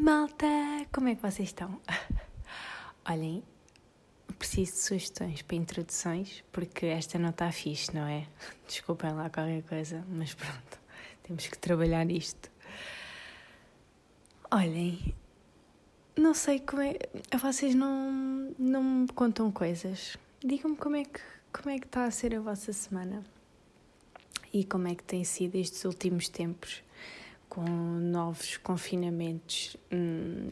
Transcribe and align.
Malta, 0.00 0.46
como 0.92 1.08
é 1.08 1.16
que 1.16 1.22
vocês 1.22 1.48
estão? 1.48 1.80
Olhem, 3.10 3.42
preciso 4.38 4.72
de 4.72 4.78
sugestões 4.78 5.42
para 5.42 5.56
introduções 5.56 6.44
porque 6.52 6.86
esta 6.86 7.18
não 7.18 7.30
está 7.30 7.50
fixe, 7.50 7.92
não 7.92 8.06
é? 8.06 8.28
Desculpem 8.68 9.12
lá 9.12 9.28
qualquer 9.28 9.62
coisa, 9.64 10.04
mas 10.08 10.34
pronto, 10.34 10.78
temos 11.24 11.48
que 11.48 11.58
trabalhar 11.58 12.04
nisto. 12.04 12.48
Olhem, 14.52 15.16
não 16.16 16.32
sei 16.32 16.60
como 16.60 16.80
é. 16.82 16.96
Vocês 17.36 17.74
não, 17.74 18.54
não 18.56 18.82
me 18.82 19.08
contam 19.08 19.50
coisas. 19.50 20.16
Digam-me 20.44 20.76
como 20.76 20.94
é 20.94 21.04
que 21.04 21.20
como 21.52 21.70
é 21.70 21.78
que 21.78 21.86
está 21.86 22.04
a 22.04 22.10
ser 22.12 22.36
a 22.36 22.40
vossa 22.40 22.72
semana 22.72 23.24
e 24.52 24.64
como 24.64 24.86
é 24.86 24.94
que 24.94 25.02
tem 25.02 25.24
sido 25.24 25.56
estes 25.56 25.84
últimos 25.84 26.28
tempos 26.28 26.84
com 27.58 27.98
novos 27.98 28.56
confinamentos, 28.58 29.76
hum, 29.90 30.48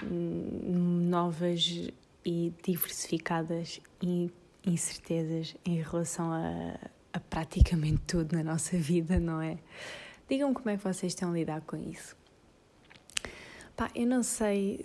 novas 1.09 1.89
e 2.25 2.53
diversificadas 2.65 3.81
incertezas 4.67 5.55
em 5.65 5.81
relação 5.81 6.33
a, 6.33 6.77
a 7.13 7.21
praticamente 7.21 8.01
tudo 8.09 8.35
na 8.35 8.43
nossa 8.43 8.75
vida, 8.77 9.21
não 9.21 9.41
é? 9.41 9.57
Digam-me 10.29 10.53
como 10.53 10.69
é 10.69 10.77
que 10.77 10.83
vocês 10.83 11.13
estão 11.13 11.31
a 11.31 11.33
lidar 11.33 11.61
com 11.61 11.77
isso. 11.77 12.17
Pá, 13.77 13.89
eu 13.95 14.09
não 14.09 14.25
sei. 14.25 14.85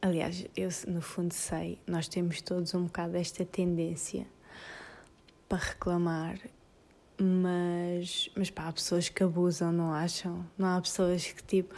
Aliás, 0.00 0.46
eu 0.56 0.68
no 0.86 1.02
fundo 1.02 1.34
sei, 1.34 1.80
nós 1.88 2.06
temos 2.06 2.40
todos 2.40 2.72
um 2.72 2.84
bocado 2.84 3.16
esta 3.16 3.44
tendência 3.44 4.28
para 5.48 5.58
reclamar 5.58 6.38
mas, 7.22 8.30
mas 8.34 8.48
pá, 8.50 8.68
há 8.68 8.72
pessoas 8.72 9.10
que 9.10 9.22
abusam, 9.22 9.70
não 9.70 9.92
acham? 9.92 10.44
Não 10.56 10.68
há 10.68 10.80
pessoas 10.80 11.26
que, 11.26 11.42
tipo, 11.42 11.74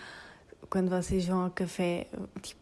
quando 0.71 0.89
vocês 0.89 1.27
vão 1.27 1.43
ao 1.43 1.51
café, 1.51 2.07
tipo, 2.41 2.61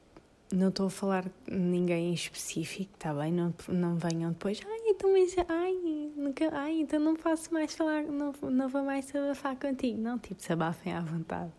não 0.52 0.70
estou 0.70 0.86
a 0.86 0.90
falar 0.90 1.24
de 1.24 1.54
ninguém 1.54 2.10
em 2.10 2.14
específico, 2.14 2.90
está 2.94 3.12
bem? 3.12 3.32
Não, 3.32 3.54
não 3.68 3.96
venham 3.96 4.32
depois, 4.32 4.60
ai, 4.66 4.78
então, 4.86 5.12
mas, 5.12 5.36
ai, 5.46 6.10
nunca, 6.16 6.48
ai, 6.52 6.80
então 6.80 6.98
não 6.98 7.14
posso 7.14 7.52
mais 7.52 7.74
falar, 7.74 8.02
não, 8.04 8.32
não 8.42 8.68
vou 8.68 8.82
mais 8.82 9.06
desabafar 9.06 9.56
contigo. 9.56 10.00
Não, 10.00 10.18
tipo, 10.18 10.36
desabafem 10.36 10.94
à 10.94 11.00
vontade. 11.02 11.52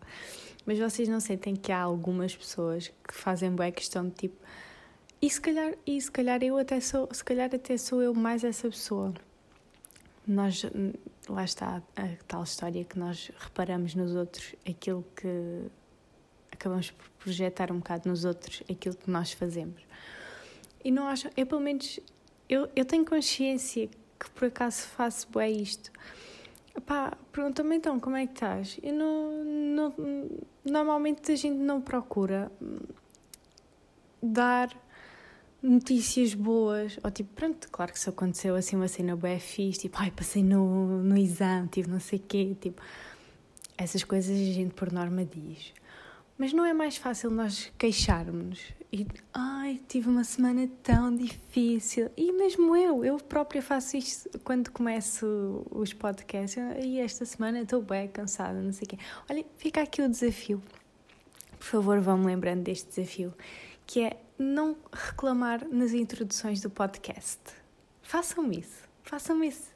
Mas 0.66 0.78
vocês 0.78 1.08
não 1.08 1.20
sentem 1.20 1.54
que 1.54 1.70
há 1.70 1.80
algumas 1.80 2.34
pessoas 2.34 2.88
que 3.06 3.14
fazem 3.14 3.50
boa 3.52 3.70
questão 3.70 4.08
de 4.08 4.14
tipo, 4.14 4.36
e 5.20 5.30
se 5.30 5.40
calhar, 5.40 5.74
e 5.86 6.00
se 6.00 6.10
calhar 6.10 6.42
eu 6.42 6.58
até 6.58 6.80
sou, 6.80 7.08
se 7.12 7.22
calhar 7.24 7.48
até 7.54 7.76
sou 7.76 8.02
eu 8.02 8.12
mais 8.12 8.42
essa 8.42 8.68
pessoa 8.68 9.14
nós 10.26 10.64
lá 11.28 11.44
está 11.44 11.82
a 11.96 12.08
tal 12.26 12.42
história 12.44 12.84
que 12.84 12.98
nós 12.98 13.30
reparamos 13.38 13.94
nos 13.94 14.14
outros 14.14 14.54
aquilo 14.68 15.04
que 15.16 15.66
acabamos 16.50 16.90
por 16.90 17.08
projetar 17.18 17.72
um 17.72 17.78
bocado 17.78 18.08
nos 18.08 18.24
outros 18.24 18.62
aquilo 18.70 18.96
que 18.96 19.10
nós 19.10 19.32
fazemos. 19.32 19.82
E 20.84 20.90
não 20.90 21.06
acho 21.06 21.28
eu 21.36 21.46
pelo 21.46 21.60
menos 21.60 21.98
eu, 22.48 22.68
eu 22.74 22.84
tenho 22.84 23.04
consciência 23.04 23.88
que 24.18 24.30
por 24.30 24.46
acaso 24.48 24.86
faço 24.88 25.28
bem 25.30 25.60
isto. 25.60 25.90
Pá, 26.86 27.16
pergunta-me 27.32 27.76
então 27.76 27.98
como 28.00 28.16
é 28.16 28.26
que 28.26 28.32
estás? 28.32 28.78
Eu 28.82 28.94
não, 28.94 29.44
não 29.44 29.94
normalmente 30.64 31.32
a 31.32 31.36
gente 31.36 31.58
não 31.58 31.80
procura 31.80 32.50
dar 34.22 34.70
notícias 35.62 36.34
boas, 36.34 36.98
ou 37.02 37.10
tipo, 37.10 37.32
pronto, 37.34 37.68
claro 37.70 37.92
que 37.92 37.98
se 37.98 38.08
aconteceu 38.08 38.56
assim 38.56 38.76
uma 38.76 38.88
cena 38.88 39.14
boa 39.14 39.38
fixe, 39.38 39.80
tipo, 39.80 39.96
ai, 39.98 40.10
passei 40.10 40.42
no, 40.42 41.02
no 41.02 41.16
exame, 41.16 41.68
tive 41.68 41.88
não 41.88 42.00
sei 42.00 42.18
o 42.18 42.22
quê, 42.22 42.56
tipo, 42.60 42.82
essas 43.78 44.02
coisas 44.02 44.36
a 44.36 44.52
gente 44.52 44.74
por 44.74 44.92
norma 44.92 45.24
diz. 45.24 45.72
Mas 46.36 46.52
não 46.52 46.64
é 46.64 46.72
mais 46.72 46.96
fácil 46.96 47.30
nós 47.30 47.70
queixarmos 47.78 48.72
e, 48.92 49.06
ai, 49.32 49.80
tive 49.86 50.08
uma 50.08 50.24
semana 50.24 50.68
tão 50.82 51.14
difícil. 51.14 52.10
E 52.16 52.32
mesmo 52.32 52.76
eu, 52.76 53.04
eu 53.04 53.16
própria 53.16 53.62
faço 53.62 53.96
isto 53.96 54.38
quando 54.40 54.70
começo 54.70 55.64
os 55.70 55.92
podcasts. 55.92 56.62
E 56.82 56.98
esta 56.98 57.24
semana 57.24 57.60
estou 57.60 57.80
bem 57.80 58.08
cansada, 58.08 58.60
não 58.60 58.72
sei 58.72 58.86
o 58.86 58.88
quê. 58.88 58.98
Olha, 59.30 59.44
fica 59.56 59.82
aqui 59.82 60.02
o 60.02 60.08
desafio. 60.08 60.60
Por 61.58 61.64
favor, 61.64 62.00
vão-me 62.00 62.26
lembrando 62.26 62.64
deste 62.64 62.88
desafio, 62.88 63.32
que 63.86 64.00
é 64.00 64.16
não 64.38 64.76
reclamar 64.92 65.66
nas 65.68 65.92
introduções 65.92 66.60
do 66.60 66.70
podcast. 66.70 67.40
Façam 68.02 68.50
isso, 68.50 68.88
façam 69.02 69.42
isso. 69.42 69.72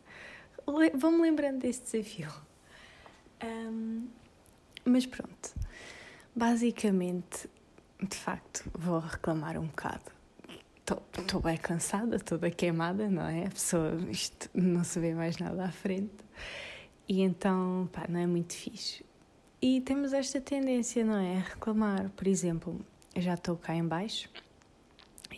Vão-me 0.95 1.23
lembrando 1.23 1.61
deste 1.61 1.85
desafio. 1.85 2.31
Um, 3.43 4.09
mas 4.85 5.07
pronto, 5.07 5.55
basicamente, 6.35 7.49
de 8.03 8.17
facto, 8.17 8.69
vou 8.75 8.99
reclamar 8.99 9.57
um 9.59 9.67
bocado. 9.67 10.17
Estou 11.19 11.41
bem 11.41 11.57
cansada, 11.57 12.19
toda 12.19 12.51
queimada, 12.51 13.09
não 13.09 13.27
é? 13.27 13.47
A 13.47 13.51
pessoa, 13.51 13.97
isto 14.11 14.49
não 14.55 14.85
se 14.85 15.01
vê 15.01 15.15
mais 15.15 15.37
nada 15.39 15.65
à 15.65 15.73
frente. 15.73 16.15
E 17.09 17.23
então, 17.23 17.89
pá, 17.93 18.07
não 18.09 18.21
é 18.21 18.27
muito 18.27 18.53
fixe. 18.53 19.05
E 19.61 19.81
temos 19.81 20.13
esta 20.13 20.41
tendência, 20.41 21.05
não 21.05 21.17
é? 21.17 21.39
A 21.39 21.41
reclamar. 21.41 22.11
Por 22.11 22.27
exemplo, 22.27 22.85
eu 23.15 23.23
já 23.23 23.35
estou 23.35 23.57
cá 23.57 23.75
em 23.75 23.85
baixo 23.85 24.29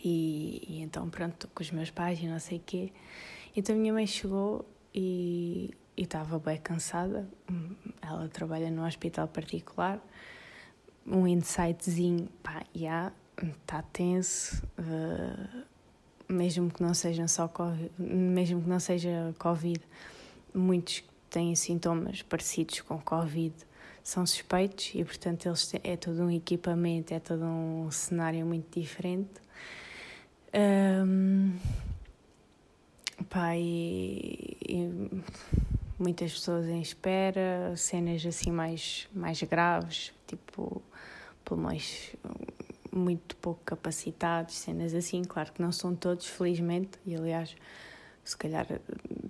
e, 0.03 0.63
e 0.67 0.81
então, 0.81 1.09
pronto, 1.09 1.47
com 1.53 1.61
os 1.61 1.71
meus 1.71 1.89
pais 1.89 2.19
e 2.21 2.27
não 2.27 2.39
sei 2.39 2.57
o 2.57 2.61
quê. 2.65 2.91
Então, 3.55 3.75
a 3.75 3.77
minha 3.77 3.93
mãe 3.93 4.07
chegou 4.07 4.65
e 4.93 5.73
estava 5.97 6.39
bem 6.39 6.57
cansada. 6.57 7.29
Ela 8.01 8.27
trabalha 8.29 8.69
num 8.69 8.85
hospital 8.85 9.27
particular. 9.27 9.99
Um 11.05 11.27
insightzinho, 11.27 12.27
pá, 12.43 12.63
já, 12.73 12.79
yeah, 12.79 13.13
está 13.61 13.81
tenso. 13.81 14.63
Uh, 14.77 15.65
mesmo 16.27 16.71
que 16.71 16.81
não 16.83 16.93
seja 16.93 17.27
só 17.27 17.47
COVID, 17.47 17.91
mesmo 17.97 18.61
que 18.61 18.69
não 18.69 18.79
seja 18.79 19.33
Covid, 19.39 19.81
muitos 20.53 21.03
têm 21.29 21.55
sintomas 21.55 22.21
parecidos 22.21 22.81
com 22.81 22.99
Covid 22.99 23.53
são 24.03 24.25
suspeitos 24.25 24.91
e 24.95 25.03
portanto 25.03 25.45
eles 25.45 25.67
têm, 25.67 25.81
é 25.83 25.95
todo 25.95 26.23
um 26.23 26.31
equipamento, 26.31 27.13
é 27.13 27.19
todo 27.19 27.43
um 27.43 27.91
cenário 27.91 28.45
muito 28.45 28.79
diferente. 28.79 29.29
Um, 30.53 31.57
pá, 33.29 33.55
e, 33.55 34.57
e, 34.67 35.21
muitas 35.97 36.33
pessoas 36.33 36.67
em 36.67 36.81
espera, 36.81 37.73
cenas 37.75 38.25
assim 38.25 38.51
mais, 38.51 39.07
mais 39.13 39.41
graves, 39.43 40.11
tipo 40.27 40.81
pulmões 41.45 42.15
muito 42.91 43.35
pouco 43.35 43.61
capacitados, 43.63 44.55
cenas 44.55 44.93
assim, 44.93 45.23
claro 45.23 45.51
que 45.53 45.61
não 45.61 45.71
são 45.71 45.95
todos, 45.95 46.25
felizmente, 46.25 46.99
e 47.05 47.15
aliás, 47.15 47.55
se 48.23 48.35
calhar 48.37 48.65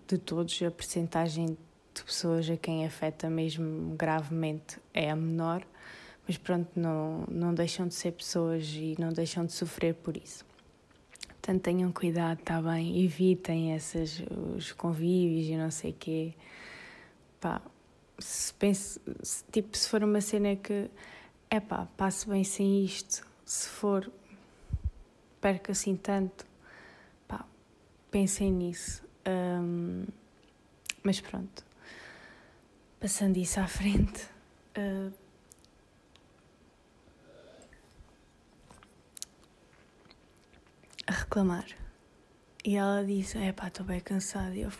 de 0.08 0.18
todos, 0.18 0.62
a 0.62 0.72
percentagem 0.72 1.58
de 1.94 2.04
pessoas 2.04 2.50
a 2.50 2.58
quem 2.58 2.86
afeta 2.86 3.30
mesmo 3.30 3.96
gravemente 3.96 4.78
é 4.94 5.10
a 5.10 5.16
menor, 5.16 5.66
mas 6.28 6.38
pronto, 6.38 6.70
não, 6.76 7.26
não 7.30 7.54
deixam 7.54 7.88
de 7.88 7.94
ser 7.94 8.12
pessoas 8.14 8.68
e 8.74 8.96
não 9.00 9.10
deixam 9.10 9.46
de 9.46 9.52
sofrer 9.52 9.96
por 9.96 10.16
isso. 10.16 10.49
Portanto, 11.50 11.64
tenham 11.64 11.92
cuidado, 11.92 12.42
está 12.42 12.62
bem? 12.62 13.04
Evitem 13.04 13.74
esses, 13.74 14.22
os 14.56 14.72
convívios 14.72 15.48
e 15.48 15.58
não 15.58 15.72
sei 15.72 15.90
o 15.90 15.96
quê. 15.96 16.34
Pá, 17.42 17.60
se, 18.20 18.54
pense, 18.54 19.02
se, 19.24 19.44
tipo, 19.52 19.76
se 19.76 19.90
for 19.90 20.04
uma 20.04 20.22
cena 20.22 20.56
que, 20.56 20.92
é 21.50 21.60
pá, 21.60 21.88
passo 21.98 22.30
bem 22.30 22.44
sem 22.44 22.86
isto, 22.86 23.26
se 23.44 23.68
for, 23.68 24.12
perca 25.42 25.72
assim 25.72 25.96
tanto, 25.96 26.46
pá, 27.28 27.44
pensem 28.12 28.52
nisso. 28.52 29.02
Um, 29.28 30.06
mas 31.02 31.20
pronto, 31.20 31.66
passando 33.00 33.38
isso 33.38 33.60
à 33.60 33.66
frente. 33.66 34.24
Uh, 34.78 35.12
a 41.10 41.12
reclamar. 41.12 41.66
E 42.64 42.76
ela 42.76 43.04
disse: 43.04 43.38
É 43.38 43.52
pá, 43.52 43.68
estou 43.68 43.86
bem 43.86 44.00
cansada. 44.00 44.56
E 44.56 44.62
eu, 44.62 44.72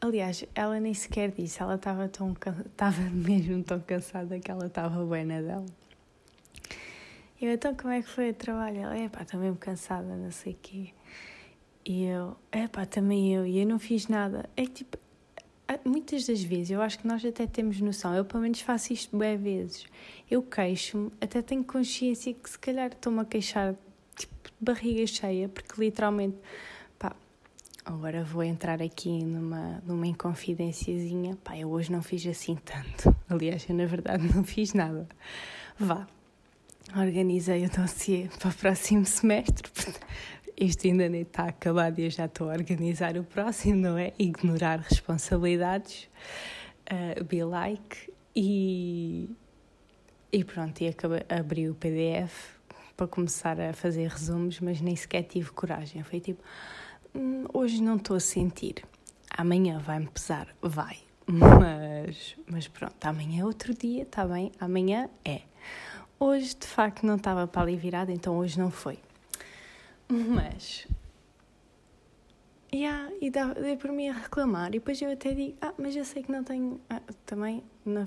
aliás, 0.00 0.44
ela 0.54 0.80
nem 0.80 0.92
sequer 0.92 1.30
disse, 1.30 1.62
ela 1.62 1.76
estava 1.76 2.08
tão 2.08 2.32
estava 2.32 3.02
mesmo 3.08 3.62
tão 3.62 3.80
cansada 3.80 4.38
que 4.40 4.50
ela 4.50 4.66
estava 4.66 5.04
bem 5.06 5.24
na 5.24 5.40
dela. 5.40 5.66
Eu, 7.40 7.52
então, 7.52 7.74
como 7.74 7.92
é 7.92 8.02
que 8.02 8.08
foi 8.08 8.30
o 8.30 8.34
trabalho? 8.34 8.78
Ela, 8.78 8.98
é 8.98 9.08
pá, 9.08 9.22
estou 9.22 9.38
mesmo 9.38 9.56
cansada, 9.56 10.16
não 10.16 10.30
sei 10.30 10.54
o 10.54 10.58
quê. 10.60 10.92
E 11.84 12.04
eu, 12.06 12.36
é 12.50 12.66
pá, 12.66 12.84
também 12.84 13.34
eu. 13.34 13.46
E 13.46 13.60
eu 13.60 13.66
não 13.66 13.78
fiz 13.78 14.08
nada. 14.08 14.48
É 14.56 14.62
que 14.62 14.70
tipo, 14.70 14.98
muitas 15.84 16.26
das 16.26 16.42
vezes 16.42 16.70
eu 16.70 16.82
acho 16.82 16.98
que 16.98 17.06
nós 17.06 17.24
até 17.24 17.46
temos 17.46 17.80
noção, 17.80 18.14
eu 18.14 18.24
pelo 18.24 18.42
menos 18.42 18.60
faço 18.60 18.92
isto 18.92 19.16
bem 19.16 19.36
vezes. 19.36 19.86
Eu 20.28 20.42
queixo-me, 20.42 21.12
até 21.20 21.42
tenho 21.42 21.62
consciência 21.62 22.34
que 22.34 22.50
se 22.50 22.58
calhar 22.58 22.88
estou-me 22.88 23.20
a 23.20 23.24
queixar 23.24 23.76
barriga 24.60 25.06
cheia, 25.06 25.48
porque 25.48 25.80
literalmente, 25.80 26.36
pá, 26.98 27.14
agora 27.84 28.24
vou 28.24 28.42
entrar 28.42 28.82
aqui 28.82 29.24
numa, 29.24 29.82
numa 29.86 30.06
inconfidenciazinha, 30.06 31.36
pá, 31.42 31.56
eu 31.56 31.70
hoje 31.70 31.92
não 31.92 32.02
fiz 32.02 32.26
assim 32.26 32.56
tanto. 32.56 33.14
Aliás, 33.28 33.68
eu 33.68 33.74
na 33.74 33.86
verdade 33.86 34.24
não 34.34 34.44
fiz 34.44 34.72
nada. 34.72 35.08
Vá, 35.78 36.06
organizei 36.96 37.64
o 37.66 37.70
dossiê 37.70 38.28
para 38.38 38.50
o 38.50 38.54
próximo 38.54 39.04
semestre. 39.04 39.70
Isto 40.58 40.86
ainda 40.86 41.06
nem 41.06 41.20
está 41.20 41.44
acabado 41.48 41.98
e 41.98 42.04
eu 42.04 42.10
já 42.10 42.24
estou 42.24 42.48
a 42.48 42.54
organizar 42.54 43.18
o 43.18 43.24
próximo, 43.24 43.76
não 43.76 43.98
é? 43.98 44.14
Ignorar 44.18 44.78
responsabilidades, 44.78 46.08
uh, 46.90 47.22
be 47.24 47.44
like 47.44 48.10
e, 48.34 49.28
e 50.32 50.42
pronto, 50.44 50.80
e 50.80 50.88
acabei, 50.88 51.22
abri 51.28 51.68
o 51.68 51.74
PDF 51.74 52.55
para 52.96 53.06
começar 53.06 53.60
a 53.60 53.72
fazer 53.72 54.08
resumos, 54.08 54.60
mas 54.60 54.80
nem 54.80 54.96
sequer 54.96 55.22
tive 55.22 55.50
coragem. 55.50 56.02
Foi 56.02 56.20
tipo, 56.20 56.42
hum, 57.14 57.44
hoje 57.52 57.82
não 57.82 57.96
estou 57.96 58.16
a 58.16 58.20
sentir, 58.20 58.84
amanhã 59.30 59.78
vai-me 59.78 60.06
pesar, 60.08 60.48
vai, 60.62 60.98
mas, 61.26 62.36
mas 62.50 62.68
pronto, 62.68 63.04
amanhã 63.04 63.42
é 63.42 63.44
outro 63.44 63.74
dia, 63.74 64.02
está 64.02 64.26
bem, 64.26 64.52
amanhã 64.58 65.10
é. 65.24 65.42
Hoje 66.18 66.54
de 66.54 66.66
facto 66.66 67.04
não 67.04 67.16
estava 67.16 67.46
para 67.46 67.62
ali 67.62 67.76
virada, 67.76 68.10
então 68.10 68.38
hoje 68.38 68.58
não 68.58 68.70
foi. 68.70 68.98
Mas. 70.08 70.86
Yeah, 72.72 73.12
e 73.20 73.30
dá, 73.30 73.52
dei 73.52 73.76
por 73.76 73.90
mim 73.92 74.08
a 74.08 74.12
reclamar. 74.12 74.68
E 74.68 74.78
depois 74.78 75.00
eu 75.02 75.10
até 75.10 75.32
digo: 75.32 75.56
Ah, 75.60 75.74
mas 75.76 75.94
eu 75.94 76.04
sei 76.04 76.22
que 76.22 76.32
não 76.32 76.42
tenho. 76.42 76.80
Ah, 76.88 77.02
também. 77.24 77.62
Não, 77.84 78.06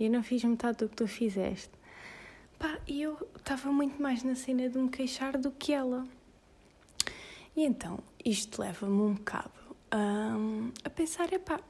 eu 0.00 0.10
não 0.10 0.22
fiz 0.22 0.42
metade 0.42 0.78
do 0.78 0.88
que 0.88 0.96
tu 0.96 1.06
fizeste. 1.06 1.70
Pá, 2.58 2.80
e 2.88 3.02
eu 3.02 3.16
estava 3.36 3.70
muito 3.70 4.02
mais 4.02 4.24
na 4.24 4.34
cena 4.34 4.68
de 4.68 4.76
me 4.76 4.88
queixar 4.88 5.38
do 5.38 5.52
que 5.52 5.72
ela. 5.72 6.04
E 7.54 7.64
então, 7.64 8.00
isto 8.24 8.60
leva-me 8.60 9.00
um 9.00 9.14
bocado 9.14 9.76
um, 9.94 10.72
a 10.82 10.90
pensar: 10.90 11.32
é 11.32 11.38
pá, 11.38 11.60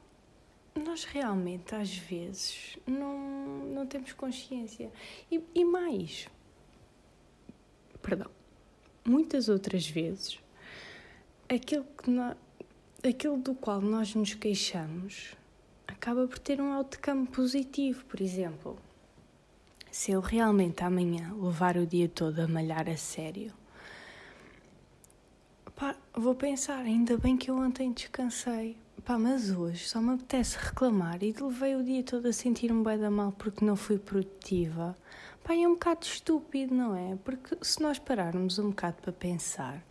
nós 0.74 1.04
realmente 1.04 1.74
às 1.74 1.94
vezes 1.94 2.78
não, 2.86 3.18
não 3.66 3.86
temos 3.86 4.14
consciência. 4.14 4.90
E, 5.30 5.42
e 5.54 5.62
mais, 5.62 6.26
perdão, 8.00 8.30
muitas 9.04 9.50
outras 9.50 9.86
vezes, 9.86 10.40
aquilo, 11.50 11.84
que 12.02 12.08
nós, 12.08 12.34
aquilo 13.06 13.36
do 13.36 13.54
qual 13.54 13.82
nós 13.82 14.14
nos 14.14 14.32
queixamos 14.32 15.34
acaba 15.86 16.26
por 16.26 16.38
ter 16.38 16.62
um 16.62 16.72
outcome 16.72 17.26
positivo, 17.26 18.06
por 18.06 18.22
exemplo 18.22 18.78
se 19.98 20.12
eu 20.12 20.20
realmente 20.20 20.84
amanhã 20.84 21.34
levar 21.34 21.76
o 21.76 21.84
dia 21.84 22.08
todo 22.08 22.38
a 22.38 22.46
malhar 22.46 22.88
a 22.88 22.96
sério, 22.96 23.52
pá, 25.74 25.96
vou 26.14 26.36
pensar, 26.36 26.78
ainda 26.84 27.18
bem 27.18 27.36
que 27.36 27.50
eu 27.50 27.56
ontem 27.56 27.90
descansei. 27.90 28.76
Pá, 29.04 29.18
mas 29.18 29.50
hoje 29.50 29.88
só 29.88 30.00
me 30.00 30.14
apetece 30.14 30.56
reclamar 30.56 31.20
e 31.24 31.32
levei 31.32 31.74
o 31.74 31.82
dia 31.82 32.04
todo 32.04 32.28
a 32.28 32.32
sentir-me 32.32 32.84
bem 32.84 32.96
da 32.96 33.10
mal 33.10 33.32
porque 33.32 33.64
não 33.64 33.74
fui 33.74 33.98
produtiva. 33.98 34.96
Pá, 35.42 35.56
é 35.56 35.66
um 35.66 35.72
bocado 35.72 36.06
estúpido, 36.06 36.72
não 36.72 36.94
é? 36.94 37.18
Porque 37.24 37.58
se 37.60 37.82
nós 37.82 37.98
pararmos 37.98 38.56
um 38.60 38.68
bocado 38.68 38.98
para 39.02 39.12
pensar, 39.12 39.84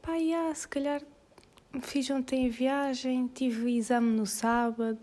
pá, 0.00 0.12
já, 0.18 0.54
se 0.54 0.66
calhar 0.66 1.02
fiz 1.82 2.08
ontem 2.08 2.46
a 2.46 2.50
viagem, 2.50 3.26
tive 3.26 3.76
exame 3.76 4.16
no 4.16 4.24
sábado, 4.24 4.98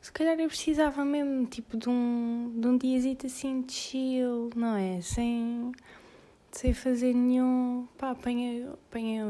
se 0.00 0.12
calhar 0.12 0.38
eu 0.38 0.48
precisava 0.48 1.04
mesmo, 1.04 1.46
tipo, 1.46 1.76
de 1.76 1.88
um, 1.88 2.52
de 2.56 2.66
um 2.66 2.78
diazito 2.78 3.26
assim 3.26 3.62
de 3.62 3.72
chill, 3.72 4.50
não 4.54 4.76
é? 4.76 5.00
Sem, 5.00 5.72
sem 6.52 6.72
fazer 6.72 7.14
nenhum. 7.14 7.86
Pá, 7.98 8.10
apanhei, 8.10 8.64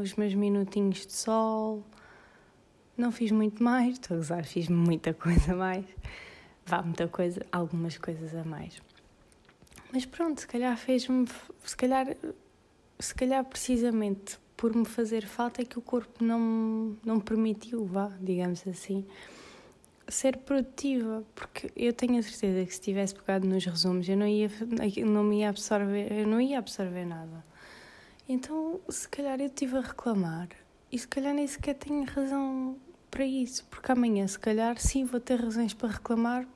os 0.01 0.13
meus 0.15 0.33
minutinhos 0.33 1.05
de 1.05 1.13
sol, 1.13 1.83
não 2.95 3.11
fiz 3.11 3.31
muito 3.31 3.63
mais, 3.63 3.93
estou 3.93 4.17
a 4.17 4.19
usar, 4.19 4.45
fiz 4.45 4.67
muita 4.67 5.13
coisa 5.13 5.53
a 5.53 5.55
mais. 5.55 5.85
Vá, 6.65 6.83
muita 6.83 7.07
coisa, 7.07 7.43
algumas 7.51 7.97
coisas 7.97 8.35
a 8.35 8.43
mais. 8.43 8.79
Mas 9.91 10.05
pronto, 10.05 10.41
se 10.41 10.47
calhar 10.47 10.77
fez-me. 10.77 11.27
Se 11.65 11.75
calhar, 11.75 12.15
se 12.99 13.15
calhar 13.15 13.43
precisamente 13.43 14.37
por 14.55 14.75
me 14.75 14.85
fazer 14.85 15.25
falta 15.25 15.63
é 15.63 15.65
que 15.65 15.79
o 15.79 15.81
corpo 15.81 16.23
não, 16.23 16.95
não 17.03 17.19
permitiu, 17.19 17.85
vá, 17.85 18.11
digamos 18.21 18.67
assim 18.67 19.03
ser 20.09 20.37
produtiva, 20.37 21.23
porque 21.35 21.71
eu 21.75 21.93
tenho 21.93 22.19
a 22.19 22.23
certeza 22.23 22.65
que 22.65 22.73
se 22.73 22.81
tivesse 22.81 23.15
pegado 23.15 23.47
nos 23.47 23.63
resumos 23.63 24.07
eu 24.09 24.17
não 24.17 24.27
ia 24.27 24.49
não 25.05 25.23
me 25.23 25.39
ia 25.39 25.49
absorver, 25.49 26.11
eu 26.11 26.27
não 26.27 26.41
ia 26.41 26.57
absorver 26.59 27.05
nada. 27.05 27.43
Então, 28.27 28.79
se 28.89 29.07
calhar 29.07 29.39
eu 29.39 29.47
estive 29.47 29.77
a 29.77 29.81
reclamar 29.81 30.49
e 30.91 30.97
se 30.97 31.07
calhar 31.07 31.33
nem 31.33 31.47
sequer 31.47 31.75
tenho 31.75 32.03
razão 32.05 32.77
para 33.09 33.25
isso, 33.25 33.65
porque 33.65 33.91
amanhã 33.91 34.27
se 34.27 34.37
calhar 34.37 34.79
sim 34.79 35.03
vou 35.05 35.19
ter 35.19 35.39
razões 35.39 35.73
para 35.73 35.89
reclamar 35.89 36.47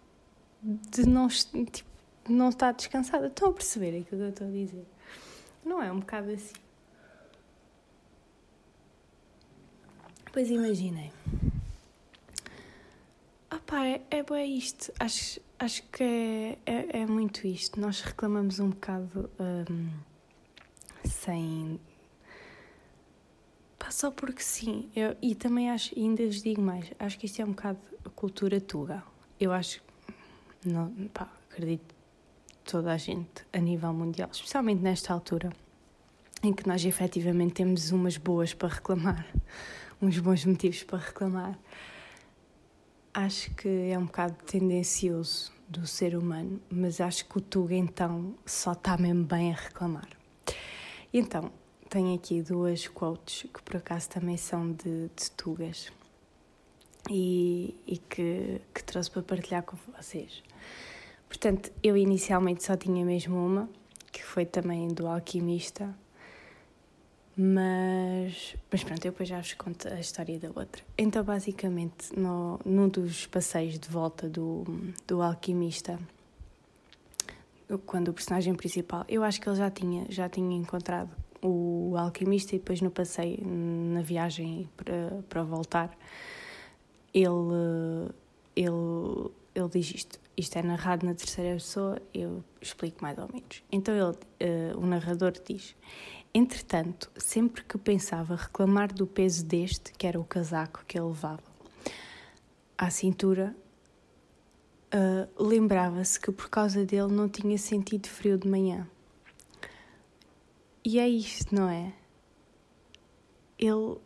de 0.61 1.07
não, 1.07 1.27
tipo, 1.27 1.89
não 2.29 2.49
estar 2.49 2.71
descansada. 2.73 3.27
Estão 3.27 3.49
a 3.49 3.53
perceber 3.53 3.89
aquilo 3.89 4.05
que 4.05 4.15
eu 4.15 4.29
estou 4.29 4.47
a 4.47 4.51
dizer? 4.51 4.85
Não 5.65 5.81
é 5.81 5.91
um 5.91 5.99
bocado 5.99 6.31
assim. 6.31 6.53
Pois 10.31 10.49
imaginem. 10.49 11.11
Ah 13.53 13.59
pá, 13.67 13.85
é, 13.85 14.01
é 14.09 14.23
bem 14.23 14.57
isto. 14.57 14.91
Acho, 14.99 15.39
acho 15.59 15.83
que 15.91 16.03
é, 16.03 16.57
é, 16.65 17.01
é, 17.01 17.05
muito 17.05 17.45
isto. 17.45 17.79
Nós 17.79 18.01
reclamamos 18.01 18.59
um 18.59 18.71
bocado 18.71 19.29
um, 19.39 19.89
sem. 21.07 21.79
Pá, 23.77 23.91
só 23.91 24.09
porque 24.09 24.41
sim. 24.41 24.89
Eu, 24.95 25.15
e 25.21 25.35
também 25.35 25.69
acho, 25.69 25.93
ainda 25.95 26.25
vos 26.25 26.41
digo 26.41 26.63
mais, 26.63 26.91
acho 26.97 27.19
que 27.19 27.27
isto 27.27 27.43
é 27.43 27.45
um 27.45 27.51
bocado 27.51 27.77
cultura 28.15 28.59
tuga. 28.59 29.03
Eu 29.39 29.51
acho. 29.51 29.83
Não, 30.65 30.91
pá, 31.13 31.31
acredito 31.51 31.93
toda 32.65 32.91
a 32.91 32.97
gente 32.97 33.45
a 33.53 33.59
nível 33.59 33.93
mundial, 33.93 34.29
especialmente 34.31 34.81
nesta 34.81 35.13
altura 35.13 35.51
em 36.41 36.51
que 36.51 36.67
nós 36.67 36.83
efetivamente 36.83 37.53
temos 37.53 37.91
umas 37.91 38.17
boas 38.17 38.51
para 38.51 38.69
reclamar, 38.69 39.27
uns 40.01 40.17
bons 40.17 40.43
motivos 40.43 40.81
para 40.81 40.97
reclamar 40.97 41.55
acho 43.13 43.53
que 43.55 43.67
é 43.91 43.97
um 43.97 44.05
bocado 44.05 44.35
tendencioso 44.45 45.51
do 45.69 45.85
ser 45.85 46.15
humano, 46.15 46.59
mas 46.69 46.99
acho 46.99 47.25
que 47.25 47.37
o 47.37 47.41
Tuga 47.41 47.75
então 47.75 48.35
só 48.45 48.73
está 48.73 48.97
mesmo 48.97 49.23
bem 49.23 49.51
a 49.51 49.55
reclamar. 49.55 50.09
Então, 51.13 51.51
tenho 51.89 52.15
aqui 52.15 52.41
duas 52.41 52.87
quotes 52.87 53.43
que 53.43 53.61
por 53.61 53.77
acaso 53.77 54.09
também 54.09 54.35
são 54.35 54.71
de, 54.71 55.09
de 55.15 55.31
Tugas 55.37 55.91
e, 57.09 57.75
e 57.85 57.97
que, 57.97 58.61
que 58.73 58.83
trouxe 58.83 59.11
para 59.11 59.21
partilhar 59.21 59.63
com 59.63 59.77
vocês. 59.95 60.43
Portanto, 61.27 61.71
eu 61.83 61.95
inicialmente 61.95 62.63
só 62.63 62.75
tinha 62.75 63.05
mesmo 63.05 63.35
uma, 63.35 63.69
que 64.11 64.23
foi 64.23 64.45
também 64.45 64.87
do 64.87 65.07
Alquimista, 65.07 65.95
mas, 67.35 68.55
mas 68.71 68.83
pronto, 68.83 69.03
eu 69.05 69.11
depois 69.11 69.27
já 69.27 69.39
vos 69.39 69.53
conto 69.53 69.87
a 69.87 69.99
história 69.99 70.39
da 70.39 70.49
outra. 70.49 70.83
Então, 70.97 71.23
basicamente, 71.23 72.17
no, 72.17 72.59
num 72.63 72.87
dos 72.87 73.25
passeios 73.25 73.79
de 73.79 73.89
volta 73.89 74.29
do, 74.29 74.63
do 75.07 75.21
alquimista, 75.21 75.99
quando 77.85 78.09
o 78.09 78.13
personagem 78.13 78.53
principal, 78.53 79.03
eu 79.09 79.23
acho 79.23 79.41
que 79.41 79.49
ele 79.49 79.55
já 79.55 79.71
tinha, 79.71 80.05
já 80.09 80.29
tinha 80.29 80.55
encontrado 80.55 81.09
o 81.41 81.95
alquimista 81.97 82.55
e 82.55 82.59
depois 82.59 82.81
no 82.81 82.91
passeio, 82.91 83.39
na 83.45 84.01
viagem 84.01 84.69
para, 84.77 85.23
para 85.27 85.43
voltar, 85.43 85.97
ele, 87.13 88.11
ele, 88.55 89.31
ele 89.53 89.69
diz 89.71 89.93
isto. 89.93 90.23
Isto 90.35 90.57
é 90.57 90.63
narrado 90.63 91.05
na 91.05 91.13
terceira 91.13 91.53
pessoa, 91.53 92.01
eu 92.11 92.43
explico 92.59 93.03
mais 93.03 93.17
ou 93.19 93.27
menos. 93.31 93.63
Então 93.71 93.93
ele, 93.93 94.73
uh, 94.75 94.79
o 94.79 94.85
narrador 94.85 95.31
diz: 95.47 95.75
Entretanto, 96.35 97.11
sempre 97.15 97.63
que 97.63 97.77
pensava 97.77 98.35
reclamar 98.35 98.91
do 98.91 99.05
peso 99.05 99.45
deste, 99.45 99.93
que 99.93 100.07
era 100.07 100.19
o 100.19 100.23
casaco 100.23 100.83
que 100.87 100.97
ele 100.97 101.05
levava, 101.05 101.43
à 102.75 102.89
cintura, 102.89 103.55
uh, 104.93 105.43
lembrava-se 105.43 106.19
que 106.19 106.31
por 106.31 106.49
causa 106.49 106.83
dele 106.83 107.13
não 107.13 107.29
tinha 107.29 107.57
sentido 107.57 108.07
frio 108.07 108.37
de 108.37 108.47
manhã. 108.47 108.87
E 110.83 110.99
é 110.99 111.07
isto, 111.07 111.53
não 111.53 111.69
é? 111.69 111.93
Ele. 113.59 113.97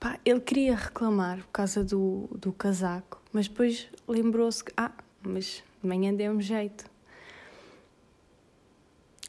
Pá, 0.00 0.18
ele 0.24 0.40
queria 0.40 0.74
reclamar 0.74 1.38
por 1.38 1.52
causa 1.52 1.84
do, 1.84 2.28
do 2.34 2.52
casaco, 2.52 3.22
mas 3.32 3.46
depois 3.46 3.88
lembrou-se 4.08 4.64
que, 4.64 4.72
ah, 4.76 4.92
mas 5.22 5.62
de 5.82 5.86
manhã 5.86 6.12
deu-me 6.12 6.42
jeito. 6.42 6.93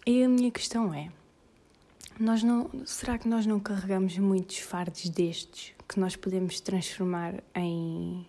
E 0.07 0.24
a 0.24 0.29
minha 0.29 0.51
questão 0.51 0.93
é: 0.93 1.09
nós 2.19 2.43
não, 2.43 2.69
será 2.85 3.17
que 3.17 3.27
nós 3.27 3.47
não 3.47 3.59
carregamos 3.59 4.15
muitos 4.19 4.59
fardos 4.59 5.09
destes 5.09 5.74
que 5.88 6.00
nós 6.00 6.15
podemos 6.15 6.59
transformar 6.59 7.43
em. 7.55 8.24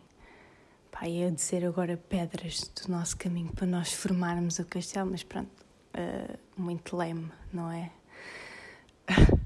Pá, 0.90 1.06
ia 1.06 1.30
dizer 1.30 1.66
agora 1.66 1.98
pedras 2.08 2.62
do 2.62 2.90
nosso 2.90 3.14
caminho 3.18 3.52
para 3.52 3.66
nós 3.66 3.92
formarmos 3.92 4.58
o 4.58 4.64
castelo, 4.64 5.10
mas 5.10 5.22
pronto, 5.22 5.50
uh, 5.94 6.38
muito 6.56 6.96
leme, 6.96 7.30
não 7.52 7.70
é? 7.70 7.90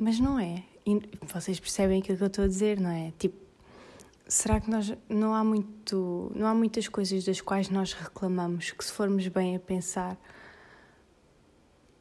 mas 0.00 0.18
não 0.18 0.36
é. 0.36 0.64
E 0.84 1.00
vocês 1.32 1.60
percebem 1.60 2.00
aquilo 2.00 2.18
que 2.18 2.24
eu 2.24 2.28
estou 2.28 2.44
a 2.44 2.48
dizer, 2.48 2.80
não 2.80 2.90
é? 2.90 3.12
Tipo, 3.16 3.36
será 4.26 4.60
que 4.60 4.68
nós 4.68 4.92
não 5.08 5.32
há 5.32 5.44
muito, 5.44 6.32
não 6.34 6.48
há 6.48 6.54
muitas 6.54 6.88
coisas 6.88 7.24
das 7.24 7.40
quais 7.40 7.68
nós 7.68 7.92
reclamamos 7.92 8.72
que 8.72 8.84
se 8.84 8.90
formos 8.90 9.28
bem 9.28 9.54
a 9.54 9.60
pensar, 9.60 10.18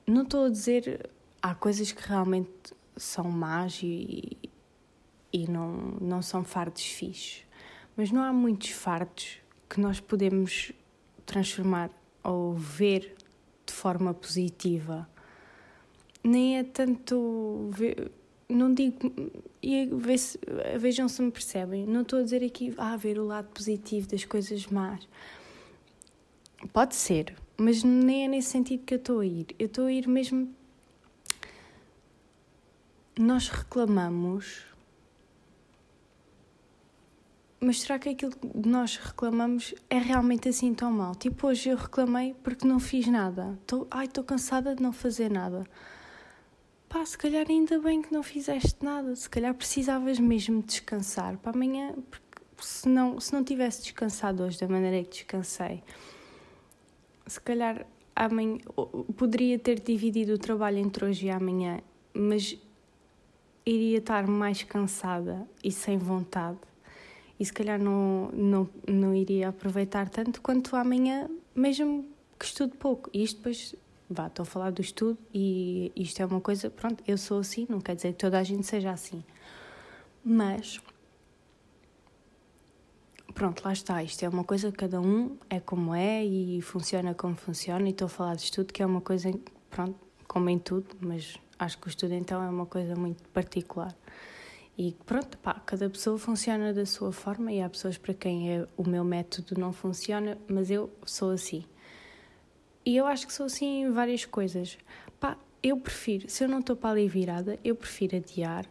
não 0.08 0.24
estou 0.24 0.46
a 0.46 0.50
dizer 0.50 1.10
há 1.42 1.54
coisas 1.54 1.92
que 1.92 2.08
realmente 2.08 2.74
são 2.96 3.26
más 3.30 3.82
e, 3.84 4.38
e 5.32 5.48
não, 5.48 5.72
não 6.00 6.22
são 6.22 6.44
fardos 6.44 6.86
fixos, 6.86 7.44
mas 7.96 8.12
não 8.12 8.24
há 8.24 8.32
muitos 8.32 8.70
fardos 8.70 9.40
que 9.70 9.82
nós 9.82 10.00
podemos 10.00 10.72
transformar 11.26 11.92
ou 12.24 12.54
ver 12.54 13.16
de 13.66 13.74
forma 13.74 14.14
positiva. 14.14 15.08
Nem 16.24 16.58
é 16.58 16.64
tanto 16.64 17.70
ver, 17.72 18.12
não 18.48 18.74
digo. 18.74 19.14
E 19.62 19.90
vejam 20.78 21.08
se 21.10 21.22
me 21.22 21.32
percebem. 21.32 21.86
Não 21.86 22.02
estou 22.02 22.20
a 22.20 22.24
dizer 22.24 22.44
aqui, 22.44 22.74
ah, 22.78 22.96
ver 22.96 23.20
o 23.20 23.26
lado 23.26 23.50
positivo 23.50 24.08
das 24.08 24.24
coisas 24.24 24.68
más. 24.68 25.08
Pode 26.72 26.96
ser, 26.96 27.36
mas 27.58 27.84
nem 27.84 28.26
é 28.26 28.28
nesse 28.28 28.50
sentido 28.50 28.84
que 28.86 28.94
eu 28.94 28.98
estou 28.98 29.20
a 29.20 29.26
ir. 29.26 29.48
Eu 29.58 29.66
estou 29.68 29.86
a 29.86 29.92
ir 29.92 30.08
mesmo. 30.08 30.54
Nós 33.20 33.50
reclamamos. 33.50 34.66
Mas 37.60 37.82
será 37.82 37.98
que 37.98 38.10
aquilo 38.10 38.32
que 38.32 38.70
nós 38.70 38.98
reclamamos 38.98 39.74
é 39.90 39.98
realmente 39.98 40.48
assim 40.48 40.74
tão 40.74 40.92
mal? 40.92 41.16
Tipo, 41.16 41.48
hoje 41.48 41.70
eu 41.70 41.78
reclamei 41.78 42.36
porque 42.44 42.68
não 42.68 42.80
fiz 42.80 43.08
nada. 43.08 43.58
Tô, 43.66 43.88
ai, 43.90 44.06
estou 44.06 44.24
cansada 44.24 44.76
de 44.76 44.84
não 44.84 44.94
fazer 44.94 45.32
nada 45.32 45.66
pá, 46.90 47.06
se 47.06 47.18
calhar 47.18 47.46
ainda 47.50 47.80
bem 47.80 48.02
que 48.02 48.14
não 48.14 48.24
fizeste 48.24 48.84
nada, 48.84 49.16
se 49.16 49.30
calhar 49.30 49.54
precisavas 49.54 50.20
mesmo 50.20 50.62
descansar 50.64 51.38
para 51.38 51.52
amanhã, 51.52 51.94
porque 52.10 52.42
se 52.60 52.88
não, 52.88 53.20
se 53.20 53.34
não 53.34 53.44
tivesse 53.44 53.82
descansado 53.84 54.44
hoje 54.44 54.60
da 54.60 54.68
maneira 54.68 55.04
que 55.04 55.10
descansei, 55.10 55.84
se 57.28 57.40
calhar 57.42 57.86
amanhã 58.16 58.58
poderia 59.16 59.60
ter 59.60 59.80
dividido 59.80 60.34
o 60.34 60.38
trabalho 60.38 60.78
entre 60.78 61.06
hoje 61.06 61.28
e 61.28 61.30
amanhã, 61.30 61.82
mas 62.14 62.58
iria 63.66 64.00
estar 64.00 64.26
mais 64.26 64.64
cansada 64.64 65.48
e 65.64 65.72
sem 65.72 65.98
vontade. 65.98 66.58
E 67.40 67.46
se 67.46 67.54
calhar 67.54 67.80
não, 67.80 68.32
não, 68.34 68.70
não 68.88 69.14
iria 69.14 69.50
aproveitar 69.50 70.10
tanto 70.10 70.42
quanto 70.42 70.76
amanhã, 70.76 71.30
mesmo 71.54 72.06
que 72.40 72.46
estude 72.46 72.76
pouco. 72.78 73.10
E 73.14 73.24
isto 73.24 73.38
depois 73.38 73.76
vá, 74.10 74.28
estou 74.28 74.44
a 74.44 74.46
falar 74.46 74.72
do 74.72 74.82
estudo 74.82 75.18
e 75.34 75.92
isto 75.96 76.22
é 76.22 76.26
uma 76.26 76.42
coisa, 76.42 76.70
pronto, 76.70 77.04
eu 77.08 77.18
sou 77.18 77.40
assim, 77.40 77.68
não 77.70 77.80
quer 77.80 77.96
dizer 77.96 78.14
que 78.14 78.20
toda 78.20 78.40
a 78.40 78.44
gente 78.44 78.66
seja 78.66 78.92
assim. 78.92 79.24
Mas, 80.24 80.82
pronto, 83.38 83.64
lá 83.64 83.72
está, 83.72 84.02
isto 84.02 84.24
é 84.24 84.30
uma 84.30 84.44
coisa 84.44 84.72
que 84.72 84.78
cada 84.80 85.00
um 85.00 85.38
é 85.48 85.60
como 85.60 85.94
é 85.94 86.26
e 86.26 86.60
funciona 86.60 87.14
como 87.14 87.36
funciona. 87.36 87.88
E 87.88 87.92
estou 87.92 88.08
a 88.08 88.10
falar 88.10 88.36
de 88.36 88.42
estudo, 88.42 88.74
que 88.74 88.82
é 88.82 88.86
uma 88.86 89.00
coisa, 89.00 89.32
pronto, 89.70 89.96
como 90.28 90.50
em 90.50 90.58
tudo, 90.58 90.88
mas 91.00 91.38
acho 91.60 91.78
que 91.78 91.88
o 91.88 91.90
estudo 91.90 92.16
então 92.16 92.42
é 92.42 92.50
uma 92.50 92.66
coisa 92.66 92.96
muito 92.96 93.24
particular. 93.30 93.96
E 94.76 94.96
pronto, 95.06 95.38
pá, 95.38 95.54
cada 95.64 95.88
pessoa 95.88 96.18
funciona 96.18 96.74
da 96.74 96.84
sua 96.88 97.12
forma 97.12 97.52
e 97.52 97.62
há 97.62 97.70
pessoas 97.70 97.96
para 97.96 98.16
quem 98.16 98.52
é, 98.52 98.68
o 98.76 98.84
meu 98.90 99.04
método 99.04 99.60
não 99.60 99.72
funciona, 99.72 100.36
mas 100.48 100.72
eu 100.72 100.90
sou 101.06 101.30
assim. 101.30 101.64
E 102.84 102.98
eu 102.98 103.06
acho 103.06 103.28
que 103.28 103.34
sou 103.34 103.46
assim 103.46 103.84
em 103.84 103.92
várias 103.92 104.26
coisas. 104.26 104.80
Pá, 105.20 105.38
eu 105.62 105.78
prefiro, 105.78 106.28
se 106.28 106.44
eu 106.44 106.50
não 106.50 106.60
estou 106.60 106.76
para 106.76 106.90
ali 106.90 107.08
virada, 107.08 107.60
eu 107.64 107.76
prefiro 107.76 108.18
adiar, 108.18 108.66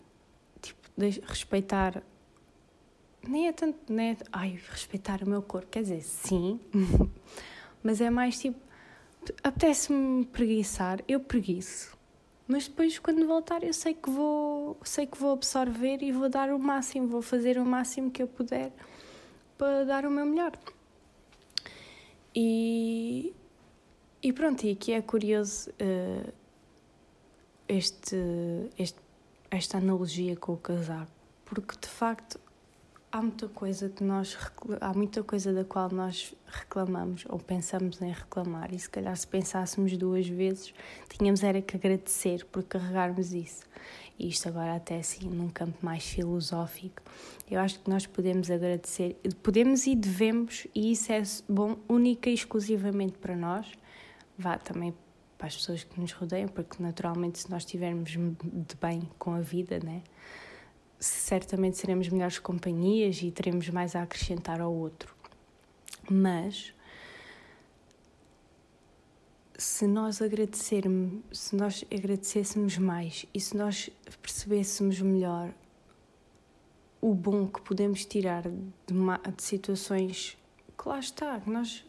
tipo, 0.60 0.80
respeitar. 1.28 2.02
Nem 3.28 3.48
é 3.48 3.52
tanto, 3.52 3.92
nem 3.92 4.10
é, 4.10 4.16
ai, 4.32 4.58
respeitar 4.70 5.22
o 5.22 5.28
meu 5.28 5.42
corpo, 5.42 5.68
quer 5.68 5.82
dizer, 5.82 6.02
sim, 6.02 6.60
mas 7.82 8.00
é 8.00 8.10
mais 8.10 8.38
tipo, 8.38 8.58
apetece-me 9.42 10.24
preguiçar, 10.26 11.00
eu 11.08 11.20
preguiço. 11.20 11.96
Mas 12.48 12.68
depois, 12.68 12.98
quando 12.98 13.26
voltar, 13.26 13.64
eu 13.64 13.72
sei 13.72 13.92
que 13.92 14.08
vou, 14.08 14.78
sei 14.84 15.06
que 15.06 15.18
vou 15.18 15.32
absorver 15.32 16.00
e 16.02 16.12
vou 16.12 16.28
dar 16.28 16.50
o 16.50 16.58
máximo, 16.58 17.08
vou 17.08 17.22
fazer 17.22 17.58
o 17.58 17.64
máximo 17.64 18.10
que 18.10 18.22
eu 18.22 18.28
puder 18.28 18.72
para 19.58 19.84
dar 19.84 20.06
o 20.06 20.10
meu 20.10 20.24
melhor. 20.24 20.52
E, 22.34 23.34
e 24.22 24.32
pronto, 24.32 24.64
e 24.64 24.72
aqui 24.72 24.92
é 24.92 25.02
curioso 25.02 25.70
uh, 25.70 26.32
este, 27.68 28.16
este, 28.78 29.00
esta 29.50 29.78
analogia 29.78 30.36
com 30.36 30.52
o 30.52 30.56
casaco, 30.56 31.10
porque 31.44 31.76
de 31.80 31.88
facto 31.88 32.38
há 33.10 33.22
muita 33.22 33.48
coisa 33.48 33.88
que 33.88 34.04
nós 34.04 34.36
há 34.80 34.92
muita 34.92 35.22
coisa 35.22 35.52
da 35.52 35.64
qual 35.64 35.90
nós 35.90 36.34
reclamamos 36.46 37.24
ou 37.28 37.38
pensamos 37.38 38.00
em 38.02 38.10
reclamar. 38.10 38.72
E 38.74 38.78
se 38.78 38.88
calhar 38.88 39.16
se 39.16 39.26
pensássemos 39.26 39.96
duas 39.96 40.28
vezes 40.28 40.74
tínhamos 41.08 41.42
era 41.42 41.62
que 41.62 41.76
agradecer 41.76 42.44
por 42.46 42.62
carregarmos 42.64 43.32
isso. 43.32 43.64
E 44.18 44.28
isto 44.28 44.48
agora 44.48 44.76
até 44.76 44.98
assim 44.98 45.28
num 45.28 45.48
campo 45.48 45.78
mais 45.82 46.04
filosófico. 46.04 47.02
Eu 47.50 47.60
acho 47.60 47.80
que 47.80 47.90
nós 47.90 48.06
podemos 48.06 48.50
agradecer 48.50 49.16
podemos 49.42 49.86
e 49.86 49.94
devemos 49.94 50.66
e 50.74 50.92
isso 50.92 51.12
é 51.12 51.22
bom 51.48 51.76
única 51.88 52.30
e 52.30 52.34
exclusivamente 52.34 53.18
para 53.18 53.36
nós 53.36 53.72
vá 54.38 54.58
também 54.58 54.94
para 55.38 55.48
as 55.48 55.56
pessoas 55.56 55.84
que 55.84 56.00
nos 56.00 56.12
rodeiam, 56.12 56.48
porque 56.48 56.82
naturalmente 56.82 57.38
se 57.38 57.50
nós 57.50 57.62
estivermos 57.62 58.10
de 58.10 58.76
bem 58.80 59.08
com 59.18 59.34
a 59.34 59.40
vida, 59.40 59.78
né, 59.82 60.02
certamente 60.98 61.76
seremos 61.76 62.08
melhores 62.08 62.38
companhias 62.38 63.20
e 63.22 63.30
teremos 63.30 63.68
mais 63.68 63.94
a 63.94 64.02
acrescentar 64.02 64.60
ao 64.60 64.72
outro. 64.72 65.14
Mas 66.10 66.72
se 69.58 69.86
nós 69.86 70.20
agradecermos, 70.20 71.22
se 71.32 71.56
nós 71.56 71.84
agradecêssemos 71.92 72.78
mais 72.78 73.26
e 73.32 73.40
se 73.40 73.56
nós 73.56 73.90
percebêssemos 74.20 75.00
melhor 75.00 75.52
o 77.00 77.14
bom 77.14 77.46
que 77.46 77.60
podemos 77.60 78.04
tirar 78.04 78.42
de, 78.42 79.32
de 79.36 79.42
situações 79.42 80.36
que 80.76 80.88
lá 80.88 80.98
está, 80.98 81.40
que 81.40 81.50
nós 81.50 81.84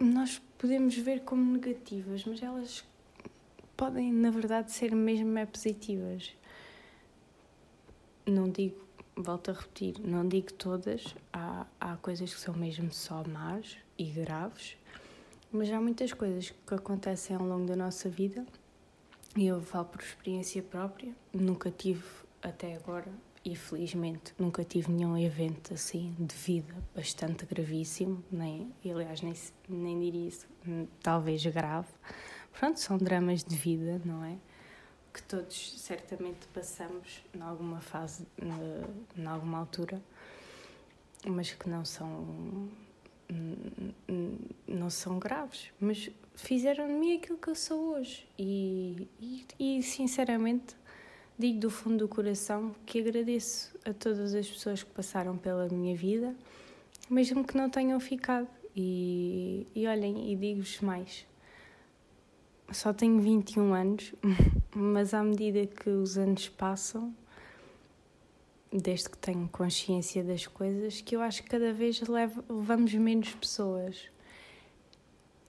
nós 0.00 0.40
podemos 0.56 0.96
ver 0.96 1.20
como 1.20 1.52
negativas, 1.52 2.24
mas 2.24 2.42
elas 2.42 2.84
podem, 3.76 4.12
na 4.12 4.30
verdade, 4.30 4.70
ser 4.70 4.94
mesmo 4.94 5.36
é 5.38 5.44
positivas. 5.44 6.32
Não 8.28 8.50
digo, 8.50 8.76
volto 9.16 9.50
a 9.50 9.54
repetir, 9.54 9.98
não 10.04 10.28
digo 10.28 10.52
todas, 10.52 11.14
há, 11.32 11.66
há 11.80 11.96
coisas 11.96 12.34
que 12.34 12.38
são 12.38 12.54
mesmo 12.54 12.92
só 12.92 13.24
más 13.26 13.78
e 13.96 14.04
graves, 14.04 14.76
mas 15.50 15.72
há 15.72 15.80
muitas 15.80 16.12
coisas 16.12 16.50
que 16.50 16.74
acontecem 16.74 17.34
ao 17.34 17.42
longo 17.42 17.66
da 17.66 17.74
nossa 17.74 18.10
vida 18.10 18.44
e 19.34 19.46
eu 19.46 19.62
falo 19.62 19.86
por 19.86 20.02
experiência 20.02 20.62
própria, 20.62 21.10
nunca 21.32 21.70
tive 21.70 22.04
até 22.42 22.76
agora 22.76 23.10
e 23.42 23.56
felizmente 23.56 24.34
nunca 24.38 24.62
tive 24.62 24.92
nenhum 24.92 25.16
evento 25.16 25.72
assim 25.72 26.14
de 26.18 26.34
vida 26.34 26.74
bastante 26.94 27.46
gravíssimo, 27.46 28.22
nem, 28.30 28.70
aliás, 28.84 29.22
nem, 29.22 29.34
nem 29.66 29.98
diria 30.00 30.28
isso, 30.28 30.46
talvez 31.02 31.46
grave. 31.46 31.88
Pronto, 32.52 32.78
são 32.78 32.98
dramas 32.98 33.42
de 33.42 33.56
vida, 33.56 34.02
não 34.04 34.22
é? 34.22 34.36
Que 35.12 35.22
todos 35.22 35.80
certamente 35.80 36.46
passamos 36.52 37.22
em 37.34 37.40
alguma 37.40 37.80
fase, 37.80 38.26
em 39.16 39.26
alguma 39.26 39.58
altura, 39.58 40.00
mas 41.26 41.52
que 41.52 41.68
não 41.68 41.84
são 41.84 42.68
não 44.66 44.88
são 44.88 45.18
graves, 45.18 45.70
mas 45.78 46.10
fizeram 46.34 46.86
de 46.86 46.94
mim 46.94 47.16
aquilo 47.16 47.36
que 47.36 47.48
eu 47.48 47.54
sou 47.54 47.94
hoje 47.94 48.26
e, 48.38 49.06
e, 49.20 49.46
e 49.58 49.82
sinceramente 49.82 50.74
digo 51.38 51.60
do 51.60 51.70
fundo 51.70 51.98
do 51.98 52.08
coração 52.08 52.74
que 52.84 52.98
agradeço 52.98 53.72
a 53.84 53.92
todas 53.92 54.34
as 54.34 54.48
pessoas 54.48 54.82
que 54.82 54.90
passaram 54.90 55.36
pela 55.36 55.68
minha 55.68 55.96
vida, 55.96 56.34
mesmo 57.08 57.44
que 57.44 57.56
não 57.56 57.70
tenham 57.70 57.98
ficado. 58.00 58.48
E, 58.74 59.66
e 59.74 59.86
olhem, 59.86 60.32
e 60.32 60.36
digo-vos 60.36 60.80
mais: 60.80 61.26
só 62.72 62.92
tenho 62.92 63.20
21 63.20 63.74
anos, 63.74 64.14
mas 64.74 65.14
à 65.14 65.22
medida 65.22 65.66
que 65.66 65.88
os 65.88 66.18
anos 66.18 66.48
passam, 66.48 67.14
desde 68.72 69.08
que 69.08 69.18
tenho 69.18 69.48
consciência 69.48 70.22
das 70.22 70.46
coisas, 70.46 71.00
que 71.00 71.16
eu 71.16 71.22
acho 71.22 71.42
que 71.42 71.48
cada 71.48 71.72
vez 71.72 72.00
levamos 72.00 72.94
menos 72.94 73.34
pessoas. 73.34 74.08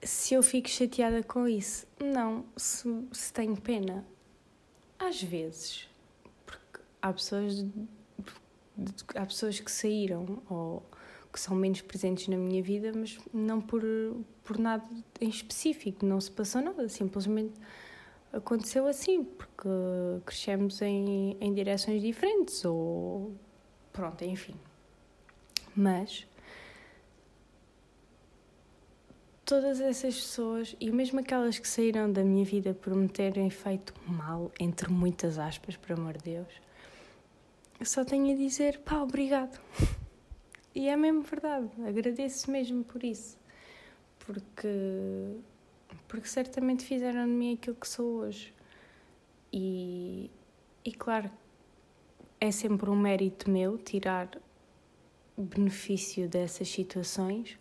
Se 0.02 0.34
eu 0.34 0.42
fico 0.42 0.68
chateada 0.68 1.22
com 1.22 1.46
isso, 1.46 1.86
não. 1.98 2.44
Se, 2.56 2.88
se 3.12 3.32
tenho 3.32 3.60
pena, 3.60 4.04
às 4.98 5.22
vezes, 5.22 5.88
porque 6.46 6.80
há 7.02 7.12
pessoas, 7.12 7.64
há 9.14 9.26
pessoas 9.26 9.60
que 9.60 9.70
saíram 9.70 10.42
ou 10.48 10.82
que 11.32 11.38
são 11.38 11.54
menos 11.54 11.80
presentes 11.82 12.26
na 12.28 12.36
minha 12.36 12.62
vida, 12.62 12.92
mas 12.94 13.18
não 13.32 13.60
por, 13.60 13.82
por 14.42 14.58
nada 14.58 14.84
em 15.20 15.28
específico, 15.28 16.04
não 16.04 16.20
se 16.20 16.30
passou 16.30 16.60
nada, 16.60 16.88
simplesmente 16.88 17.54
aconteceu 18.32 18.86
assim, 18.86 19.24
porque 19.24 19.68
crescemos 20.24 20.80
em, 20.82 21.36
em 21.40 21.52
direções 21.52 22.00
diferentes 22.00 22.64
ou 22.64 23.34
pronto, 23.92 24.24
enfim. 24.24 24.54
Mas 25.74 26.26
todas 29.44 29.80
essas 29.80 30.14
pessoas, 30.14 30.76
e 30.78 30.92
mesmo 30.92 31.18
aquelas 31.18 31.58
que 31.58 31.66
saíram 31.66 32.12
da 32.12 32.22
minha 32.22 32.44
vida 32.44 32.72
por 32.72 32.94
me 32.94 33.08
terem 33.08 33.50
feito 33.50 33.92
mal, 34.06 34.52
entre 34.60 34.88
muitas 34.88 35.38
aspas, 35.38 35.76
por 35.76 35.92
amor 35.92 36.16
de 36.18 36.36
Deus, 36.36 36.48
eu 37.80 37.86
só 37.86 38.04
tenho 38.04 38.32
a 38.32 38.36
dizer 38.36 38.78
pá, 38.80 39.02
obrigado. 39.02 39.60
E 40.72 40.88
é 40.88 40.96
mesmo 40.96 41.22
verdade, 41.22 41.68
agradeço 41.84 42.48
mesmo 42.48 42.84
por 42.84 43.02
isso. 43.02 43.36
Porque, 44.20 44.68
porque 46.10 46.28
certamente 46.28 46.84
fizeram 46.84 47.24
de 47.24 47.32
mim 47.32 47.54
aquilo 47.54 47.76
que 47.76 47.88
sou 47.88 48.20
hoje. 48.20 48.52
E, 49.52 50.30
e 50.84 50.92
claro, 50.92 51.30
é 52.40 52.50
sempre 52.50 52.90
um 52.90 52.96
mérito 52.96 53.50
meu 53.50 53.78
tirar 53.78 54.28
benefício 55.38 56.28
dessas 56.28 56.68
situações 56.68 57.58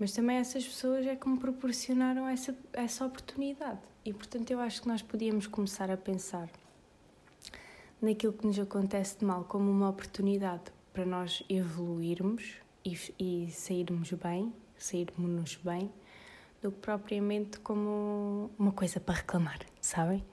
mas 0.00 0.12
também 0.12 0.38
essas 0.38 0.66
pessoas 0.66 1.06
é 1.06 1.14
que 1.14 1.28
me 1.28 1.38
proporcionaram 1.38 2.26
essa, 2.26 2.56
essa 2.72 3.04
oportunidade. 3.04 3.80
E 4.02 4.14
portanto 4.14 4.50
eu 4.50 4.58
acho 4.58 4.80
que 4.80 4.88
nós 4.88 5.02
podíamos 5.02 5.46
começar 5.46 5.90
a 5.90 5.96
pensar 5.96 6.48
naquilo 8.00 8.32
que 8.32 8.46
nos 8.46 8.58
acontece 8.58 9.18
de 9.18 9.26
mal 9.26 9.44
como 9.44 9.70
uma 9.70 9.90
oportunidade 9.90 10.72
para 10.94 11.04
nós 11.04 11.44
evoluirmos 11.50 12.54
e, 12.82 12.98
e 13.18 13.50
sairmos 13.50 14.10
bem, 14.14 14.50
sairmos-nos 14.78 15.56
bem, 15.56 15.92
do 16.62 16.70
que 16.70 16.78
propriamente 16.78 17.58
como 17.60 18.50
uma 18.58 18.72
coisa 18.72 19.00
para 19.00 19.16
reclamar, 19.16 19.60
sabem? 19.80 20.24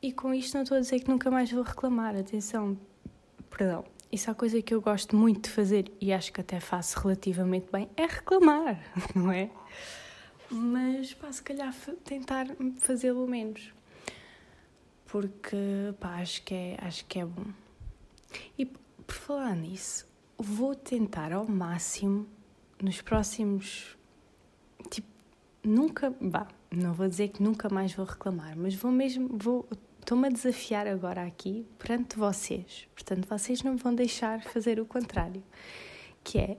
E 0.00 0.12
com 0.12 0.32
isto 0.34 0.54
não 0.54 0.62
estou 0.62 0.76
a 0.76 0.80
dizer 0.80 1.00
que 1.00 1.08
nunca 1.08 1.30
mais 1.30 1.50
vou 1.52 1.62
reclamar, 1.62 2.16
atenção, 2.16 2.78
perdão, 3.50 3.84
isso 4.10 4.28
é 4.28 4.32
a 4.32 4.34
coisa 4.34 4.60
que 4.60 4.74
eu 4.74 4.80
gosto 4.80 5.16
muito 5.16 5.44
de 5.44 5.50
fazer 5.50 5.90
e 6.00 6.12
acho 6.12 6.32
que 6.32 6.40
até 6.40 6.60
faço 6.60 6.98
relativamente 7.00 7.70
bem, 7.70 7.88
é 7.96 8.06
reclamar, 8.06 8.78
não 9.14 9.30
é? 9.30 9.50
Mas 10.50 11.14
pá, 11.14 11.32
se 11.32 11.42
calhar 11.42 11.74
tentar 12.04 12.46
fazê-lo 12.76 13.26
menos. 13.26 13.72
Porque 15.06 15.56
pá, 15.98 16.20
acho 16.20 16.42
que, 16.42 16.54
é, 16.54 16.78
acho 16.82 17.06
que 17.06 17.20
é 17.20 17.24
bom. 17.24 17.46
E 18.58 18.66
por 18.66 19.14
falar 19.14 19.54
nisso, 19.56 20.06
vou 20.36 20.74
tentar 20.74 21.32
ao 21.32 21.46
máximo 21.46 22.26
nos 22.82 23.00
próximos. 23.00 23.96
Tipo, 24.90 25.08
nunca. 25.64 26.14
Bah, 26.20 26.48
não 26.70 26.92
vou 26.92 27.08
dizer 27.08 27.28
que 27.28 27.42
nunca 27.42 27.68
mais 27.68 27.92
vou 27.92 28.06
reclamar, 28.06 28.56
mas 28.56 28.74
vou 28.74 28.90
mesmo. 28.90 29.28
Vou 29.32 29.66
estou-me 30.02 30.26
a 30.26 30.30
desafiar 30.30 30.86
agora 30.86 31.22
aqui 31.24 31.66
perante 31.78 32.18
vocês. 32.18 32.88
Portanto, 32.94 33.26
vocês 33.26 33.62
não 33.62 33.76
vão 33.76 33.94
deixar 33.94 34.42
fazer 34.42 34.80
o 34.80 34.84
contrário. 34.84 35.42
Que 36.24 36.38
é, 36.38 36.58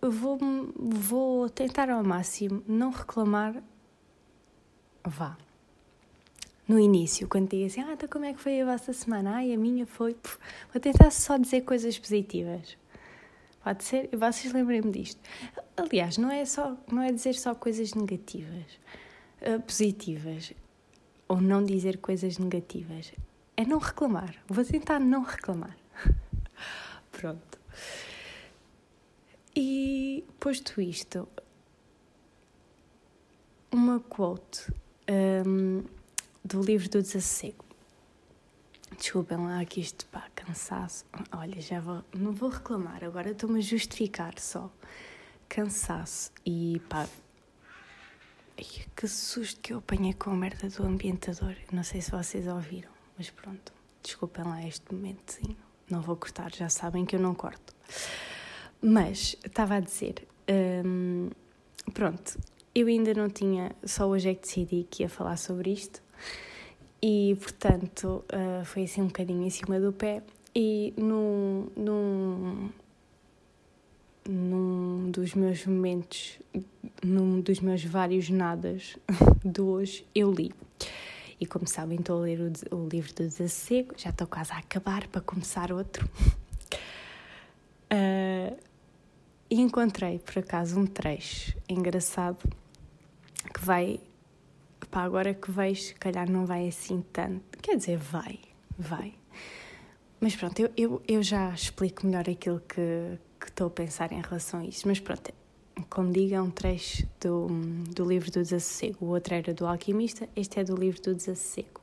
vou, 0.00 0.38
vou 0.76 1.48
tentar 1.48 1.90
ao 1.90 2.04
máximo 2.04 2.62
não 2.68 2.90
reclamar. 2.90 3.62
Vá. 5.04 5.36
No 6.66 6.78
início, 6.78 7.26
quando 7.26 7.48
digo 7.48 7.64
assim, 7.64 7.80
ah, 7.80 7.94
então 7.94 8.06
como 8.08 8.26
é 8.26 8.34
que 8.34 8.40
foi 8.40 8.60
a 8.60 8.66
vossa 8.66 8.92
semana? 8.92 9.36
Ai, 9.36 9.54
a 9.54 9.56
minha 9.56 9.86
foi. 9.86 10.12
Puf, 10.14 10.38
vou 10.70 10.80
tentar 10.80 11.10
só 11.10 11.38
dizer 11.38 11.62
coisas 11.62 11.98
positivas. 11.98 12.76
Pode 13.68 13.84
ser? 13.84 14.08
Vocês 14.16 14.50
lembrem-me 14.50 14.90
disto. 14.90 15.20
Aliás, 15.76 16.16
não 16.16 16.30
é, 16.30 16.42
só, 16.46 16.74
não 16.90 17.02
é 17.02 17.12
dizer 17.12 17.34
só 17.34 17.54
coisas 17.54 17.92
negativas, 17.92 18.64
uh, 19.42 19.60
positivas 19.60 20.54
ou 21.28 21.38
não 21.38 21.62
dizer 21.62 21.98
coisas 21.98 22.38
negativas. 22.38 23.12
É 23.58 23.66
não 23.66 23.76
reclamar. 23.76 24.34
Vou 24.48 24.64
tentar 24.64 24.98
não 24.98 25.22
reclamar. 25.22 25.76
Pronto. 27.12 27.60
E 29.54 30.24
posto 30.40 30.80
isto, 30.80 31.28
uma 33.70 34.00
quote 34.00 34.72
um, 35.46 35.84
do 36.42 36.62
livro 36.62 36.88
do 36.88 37.02
Desassossego. 37.02 37.67
Desculpem 38.98 39.38
lá 39.38 39.64
que 39.64 39.80
isto, 39.80 40.04
pá, 40.06 40.26
cansaço. 40.34 41.04
Olha, 41.30 41.60
já 41.60 41.80
vou, 41.80 42.04
não 42.12 42.32
vou 42.32 42.50
reclamar, 42.50 43.04
agora 43.04 43.30
estou-me 43.30 43.60
a 43.60 43.62
justificar 43.62 44.36
só. 44.40 44.70
Cansaço 45.48 46.32
e 46.44 46.82
pá, 46.88 47.08
que 48.96 49.06
susto 49.06 49.60
que 49.60 49.72
eu 49.72 49.78
apanhei 49.78 50.12
com 50.14 50.30
a 50.30 50.34
merda 50.34 50.68
do 50.68 50.82
ambientador. 50.84 51.54
Não 51.72 51.84
sei 51.84 52.00
se 52.00 52.10
vocês 52.10 52.48
ouviram, 52.48 52.90
mas 53.16 53.30
pronto. 53.30 53.72
Desculpem 54.02 54.44
lá 54.44 54.66
este 54.66 54.92
momentozinho. 54.92 55.56
Não 55.88 56.02
vou 56.02 56.16
cortar, 56.16 56.52
já 56.52 56.68
sabem 56.68 57.06
que 57.06 57.14
eu 57.14 57.20
não 57.20 57.36
corto. 57.36 57.72
Mas, 58.82 59.36
estava 59.44 59.76
a 59.76 59.80
dizer, 59.80 60.26
hum, 60.84 61.30
pronto, 61.94 62.36
eu 62.74 62.88
ainda 62.88 63.14
não 63.14 63.30
tinha, 63.30 63.74
só 63.84 64.08
hoje 64.08 64.30
é 64.30 64.34
que 64.34 64.42
decidi 64.42 64.86
que 64.90 65.04
ia 65.04 65.08
falar 65.08 65.36
sobre 65.36 65.72
isto 65.72 66.02
e, 67.00 67.36
portanto, 67.40 68.24
uh, 68.32 68.64
foi 68.64 68.84
assim 68.84 69.02
um 69.02 69.06
bocadinho 69.06 69.44
em 69.44 69.50
cima 69.50 69.78
do 69.78 69.92
pé 69.92 70.22
e 70.54 70.92
num, 70.96 71.68
num, 71.76 72.70
num 74.28 75.10
dos 75.10 75.34
meus 75.34 75.64
momentos, 75.64 76.38
num 77.04 77.40
dos 77.40 77.60
meus 77.60 77.84
vários 77.84 78.28
nadas 78.28 78.96
de 79.44 79.60
hoje, 79.60 80.04
eu 80.14 80.32
li. 80.32 80.52
E 81.40 81.46
como 81.46 81.68
sabem, 81.68 82.00
estou 82.00 82.18
a 82.18 82.22
ler 82.22 82.40
o, 82.40 82.76
o 82.76 82.88
livro 82.88 83.14
do 83.14 83.22
Desassossego, 83.22 83.94
já 83.96 84.10
estou 84.10 84.26
quase 84.26 84.52
a 84.52 84.58
acabar 84.58 85.06
para 85.06 85.20
começar 85.20 85.70
outro. 85.70 86.08
Uh, 87.92 88.58
e 89.48 89.60
encontrei, 89.60 90.18
por 90.18 90.40
acaso, 90.40 90.80
um 90.80 90.86
trecho 90.86 91.56
engraçado 91.68 92.48
que 93.54 93.64
vai. 93.64 94.00
Pá, 94.86 95.02
agora 95.02 95.34
que 95.34 95.50
vejo, 95.50 95.82
se 95.82 95.94
calhar 95.94 96.30
não 96.30 96.46
vai 96.46 96.68
assim 96.68 97.04
tanto. 97.12 97.58
Quer 97.60 97.76
dizer, 97.76 97.98
vai, 97.98 98.38
vai. 98.78 99.14
Mas 100.20 100.34
pronto, 100.34 100.58
eu, 100.60 100.70
eu, 100.76 101.02
eu 101.06 101.22
já 101.22 101.50
explico 101.50 102.06
melhor 102.06 102.28
aquilo 102.28 102.60
que, 102.60 103.18
que 103.38 103.48
estou 103.48 103.66
a 103.66 103.70
pensar 103.70 104.12
em 104.12 104.20
relação 104.20 104.60
a 104.60 104.64
isso. 104.64 104.88
Mas 104.88 104.98
pronto, 104.98 105.32
como 105.90 106.12
digo, 106.12 106.34
é 106.34 106.42
um 106.42 106.50
trecho 106.50 107.06
do, 107.20 107.46
do 107.94 108.04
livro 108.04 108.30
do 108.30 108.40
Desassossego. 108.40 109.04
O 109.04 109.08
outro 109.10 109.34
era 109.34 109.54
do 109.54 109.66
Alquimista, 109.66 110.28
este 110.34 110.58
é 110.60 110.64
do 110.64 110.74
livro 110.74 111.00
do 111.02 111.14
Desassossego. 111.14 111.80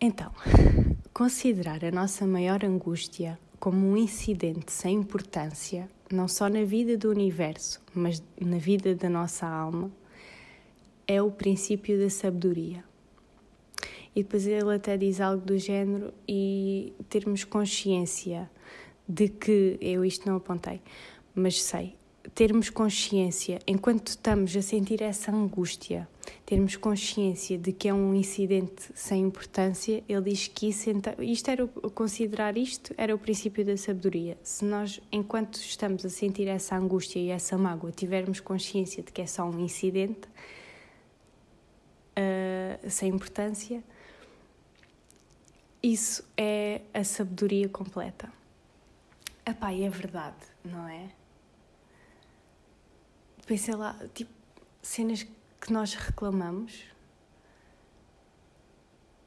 Então, 0.00 0.32
considerar 1.12 1.84
a 1.84 1.90
nossa 1.90 2.26
maior 2.26 2.64
angústia 2.64 3.38
como 3.58 3.86
um 3.86 3.96
incidente 3.96 4.70
sem 4.70 4.94
importância, 4.94 5.88
não 6.10 6.28
só 6.28 6.48
na 6.48 6.64
vida 6.64 6.96
do 6.96 7.10
universo, 7.10 7.80
mas 7.94 8.22
na 8.40 8.58
vida 8.58 8.94
da 8.94 9.10
nossa 9.10 9.46
alma, 9.46 9.90
é 11.08 11.22
o 11.22 11.30
princípio 11.30 11.98
da 11.98 12.10
sabedoria. 12.10 12.84
E 14.14 14.22
depois 14.22 14.46
ele 14.46 14.74
até 14.74 14.96
diz 14.96 15.20
algo 15.20 15.44
do 15.44 15.58
género 15.58 16.12
e 16.28 16.92
termos 17.08 17.44
consciência 17.44 18.50
de 19.08 19.28
que, 19.28 19.78
eu 19.80 20.04
isto 20.04 20.28
não 20.28 20.36
apontei, 20.36 20.82
mas 21.34 21.62
sei, 21.62 21.94
termos 22.34 22.68
consciência, 22.68 23.58
enquanto 23.66 24.08
estamos 24.08 24.54
a 24.54 24.60
sentir 24.60 25.00
essa 25.00 25.32
angústia, 25.32 26.06
termos 26.44 26.76
consciência 26.76 27.56
de 27.56 27.72
que 27.72 27.88
é 27.88 27.94
um 27.94 28.14
incidente 28.14 28.90
sem 28.94 29.22
importância, 29.22 30.02
ele 30.06 30.30
diz 30.30 30.46
que 30.48 30.68
isso, 30.68 30.90
isto 31.20 31.50
era 31.50 31.64
o, 31.64 31.68
considerar 31.90 32.58
isto 32.58 32.92
era 32.98 33.14
o 33.14 33.18
princípio 33.18 33.64
da 33.64 33.76
sabedoria. 33.76 34.36
Se 34.42 34.64
nós, 34.64 35.00
enquanto 35.10 35.56
estamos 35.56 36.04
a 36.04 36.10
sentir 36.10 36.48
essa 36.48 36.76
angústia 36.76 37.18
e 37.18 37.30
essa 37.30 37.56
mágoa, 37.56 37.92
tivermos 37.92 38.40
consciência 38.40 39.02
de 39.02 39.10
que 39.10 39.22
é 39.22 39.26
só 39.26 39.44
um 39.44 39.58
incidente 39.60 40.28
uh, 42.18 42.90
sem 42.90 43.10
importância, 43.10 43.82
isso 45.82 46.24
é 46.36 46.82
a 46.92 47.04
sabedoria 47.04 47.68
completa. 47.68 48.32
Epá, 49.46 49.72
é 49.72 49.88
verdade, 49.88 50.36
não 50.64 50.88
é? 50.88 51.10
Pensei 53.46 53.74
lá, 53.74 53.96
tipo, 54.12 54.30
cenas 54.82 55.26
que 55.60 55.72
nós 55.72 55.94
reclamamos. 55.94 56.84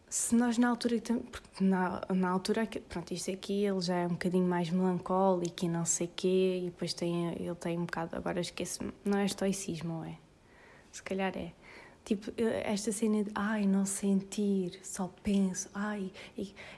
Se 0.07 0.35
nós 0.35 0.57
na 0.57 0.69
altura, 0.69 1.01
porque 1.31 1.63
na, 1.63 2.01
na 2.13 2.29
altura, 2.29 2.67
pronto, 2.89 3.13
isto 3.13 3.31
aqui 3.31 3.65
ele 3.65 3.79
já 3.79 3.95
é 3.95 4.05
um 4.05 4.09
bocadinho 4.09 4.45
mais 4.45 4.69
melancólico 4.69 5.65
e 5.65 5.69
não 5.69 5.85
sei 5.85 6.07
quê, 6.07 6.59
e 6.63 6.65
depois 6.65 6.93
tem, 6.93 7.29
ele 7.29 7.55
tem 7.55 7.79
um 7.79 7.85
bocado, 7.85 8.15
agora 8.15 8.41
esqueço-me, 8.41 8.93
não 9.05 9.17
é 9.17 9.25
estoicismo, 9.25 10.03
é? 10.03 10.17
Se 10.91 11.01
calhar 11.01 11.35
é. 11.37 11.53
Tipo, 12.03 12.31
esta 12.65 12.91
cena 12.91 13.23
de, 13.23 13.31
ai, 13.35 13.65
não 13.65 13.85
sentir, 13.85 14.79
só 14.81 15.07
penso, 15.23 15.69
ai, 15.73 16.11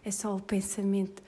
é 0.04 0.12
só 0.12 0.36
o 0.36 0.42
pensamento 0.42 1.24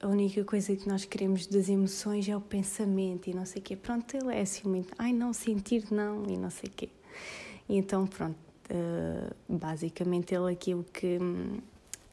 a 0.00 0.06
única 0.06 0.44
coisa 0.44 0.74
que 0.76 0.88
nós 0.88 1.04
queremos 1.04 1.46
das 1.46 1.68
emoções 1.68 2.28
é 2.28 2.36
o 2.36 2.40
pensamento 2.40 3.28
e 3.28 3.34
não 3.34 3.44
sei 3.44 3.60
o 3.60 3.64
quê. 3.64 3.76
Pronto, 3.76 4.16
ele 4.16 4.34
é 4.34 4.42
assim 4.42 4.68
muito, 4.68 4.94
ai 4.98 5.12
não, 5.12 5.32
sentir 5.32 5.90
não 5.90 6.24
e 6.28 6.36
não 6.36 6.50
sei 6.50 6.68
o 6.68 6.72
quê. 6.72 6.88
E 7.68 7.76
então, 7.76 8.06
pronto, 8.06 8.36
uh, 8.70 9.34
basicamente 9.48 10.34
ele 10.34 10.52
aqui 10.52 10.74
o 10.74 10.84
que, 10.84 11.18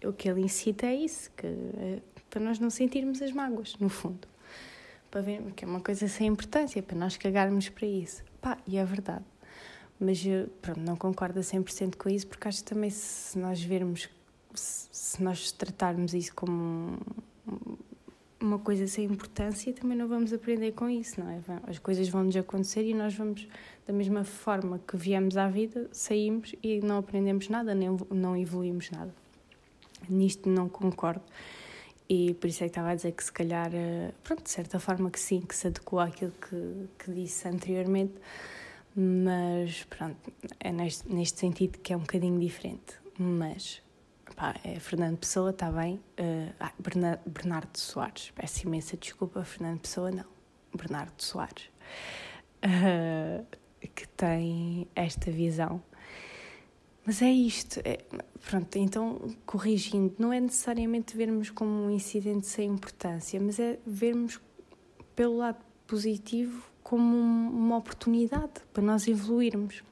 o 0.04 0.12
que 0.14 0.30
ele 0.30 0.42
incita 0.42 0.88
é 0.88 0.96
isso, 0.96 1.30
que 1.38 1.46
uh, 1.46 2.02
para 2.30 2.42
nós 2.42 2.60
não 2.60 2.70
sentirmos 2.70 3.22
as 3.22 3.32
mágoas, 3.32 3.76
no 3.80 3.90
fundo. 3.90 4.28
Para 5.12 5.22
ver 5.22 5.42
que 5.56 5.64
é 5.64 5.68
uma 5.68 5.80
coisa 5.80 6.08
sem 6.08 6.28
importância, 6.28 6.82
para 6.82 6.98
nós 6.98 7.16
cagarmos 7.16 7.70
para 7.70 7.88
isso. 7.88 8.24
Pá, 8.42 8.58
e 8.68 8.78
é 8.78 8.84
verdade. 8.84 9.24
Mas 10.00 10.22
pronto, 10.62 10.82
não 10.82 10.96
concordo 10.96 11.40
a 11.40 11.42
100% 11.42 11.96
com 11.96 12.10
isso, 12.10 12.28
porque 12.28 12.48
acho 12.48 12.64
que 12.64 12.70
também 12.74 12.90
se 12.90 13.38
nós 13.38 13.62
vermos, 13.62 14.10
se 14.54 15.24
nós 15.24 15.52
tratarmos 15.52 16.14
isso 16.14 16.34
como 16.36 16.98
uma 18.40 18.60
coisa 18.60 18.86
sem 18.88 19.06
importância, 19.06 19.74
também 19.74 19.98
não 19.98 20.08
vamos 20.08 20.32
aprender 20.34 20.74
com 20.74 20.90
isso, 20.90 21.20
não 21.20 21.30
é? 21.30 21.40
As 21.68 21.80
coisas 21.80 22.08
vão-nos 22.10 22.36
acontecer 22.36 22.84
e 22.84 22.94
nós 22.94 23.14
vamos, 23.14 23.48
da 23.88 23.94
mesma 23.94 24.24
forma 24.24 24.80
que 24.86 24.98
viemos 24.98 25.38
à 25.38 25.48
vida, 25.48 25.88
saímos 25.92 26.54
e 26.62 26.80
não 26.82 27.00
aprendemos 27.00 27.50
nada, 27.50 27.74
nem 27.74 27.90
não 28.12 28.38
evoluímos 28.38 28.92
nada. 28.92 29.14
Nisto 30.10 30.50
não 30.50 30.70
concordo. 30.70 31.24
E 32.08 32.36
por 32.36 32.48
isso 32.48 32.64
é 32.64 32.68
que 32.68 32.72
estava 32.72 32.90
a 32.90 32.96
dizer 32.96 33.14
que 33.14 33.24
se 33.24 33.32
calhar, 33.32 33.72
eh, 33.74 34.12
pronto, 34.24 34.44
de 34.44 34.52
certa 34.52 34.80
forma 34.80 35.10
que 35.10 35.20
sim, 35.20 35.42
que 35.42 35.56
se 35.56 35.68
adequou 35.68 36.00
àquilo 36.00 36.32
que, 36.32 36.88
que 37.04 37.12
disse 37.12 37.48
anteriormente, 37.48 38.14
mas 38.96 39.84
pronto, 39.86 40.32
é 40.60 40.72
neste, 40.72 41.12
neste 41.12 41.40
sentido 41.40 41.80
que 41.80 41.94
é 41.94 41.98
um 41.98 42.02
bocadinho 42.02 42.40
diferente. 42.40 42.96
Mas 43.18 43.82
Pá, 44.36 44.54
é 44.66 44.80
Fernando 44.80 45.18
Pessoa, 45.18 45.52
está 45.52 45.72
bem. 45.72 45.96
Uh, 46.20 46.54
ah, 46.60 46.74
Bernardo, 46.78 47.30
Bernardo 47.30 47.78
Soares. 47.78 48.32
Peço 48.32 48.68
imensa 48.68 48.98
desculpa, 48.98 49.44
Fernando 49.46 49.80
Pessoa, 49.80 50.12
não. 50.12 50.26
Bernardo 50.76 51.22
Soares. 51.22 51.70
Uh, 52.64 53.46
que 53.94 54.08
tem 54.10 54.88
esta 54.94 55.32
visão. 55.32 55.82
Mas 57.06 57.22
é 57.22 57.32
isto. 57.32 57.80
É, 57.86 58.00
pronto, 58.50 58.76
então, 58.78 59.22
corrigindo, 59.46 60.14
não 60.20 60.34
é 60.34 60.40
necessariamente 60.42 61.16
vermos 61.16 61.50
como 61.50 61.86
um 61.86 61.90
incidente 61.90 62.46
sem 62.46 62.70
importância, 62.72 63.40
mas 63.40 63.58
é 63.58 63.80
vermos 63.86 64.42
pelo 65.16 65.38
lado 65.38 65.64
positivo 65.88 66.70
como 66.86 67.18
uma 67.18 67.78
oportunidade 67.78 68.62
para 68.72 68.84
nós 68.84 69.08
evoluirmos. 69.08 69.84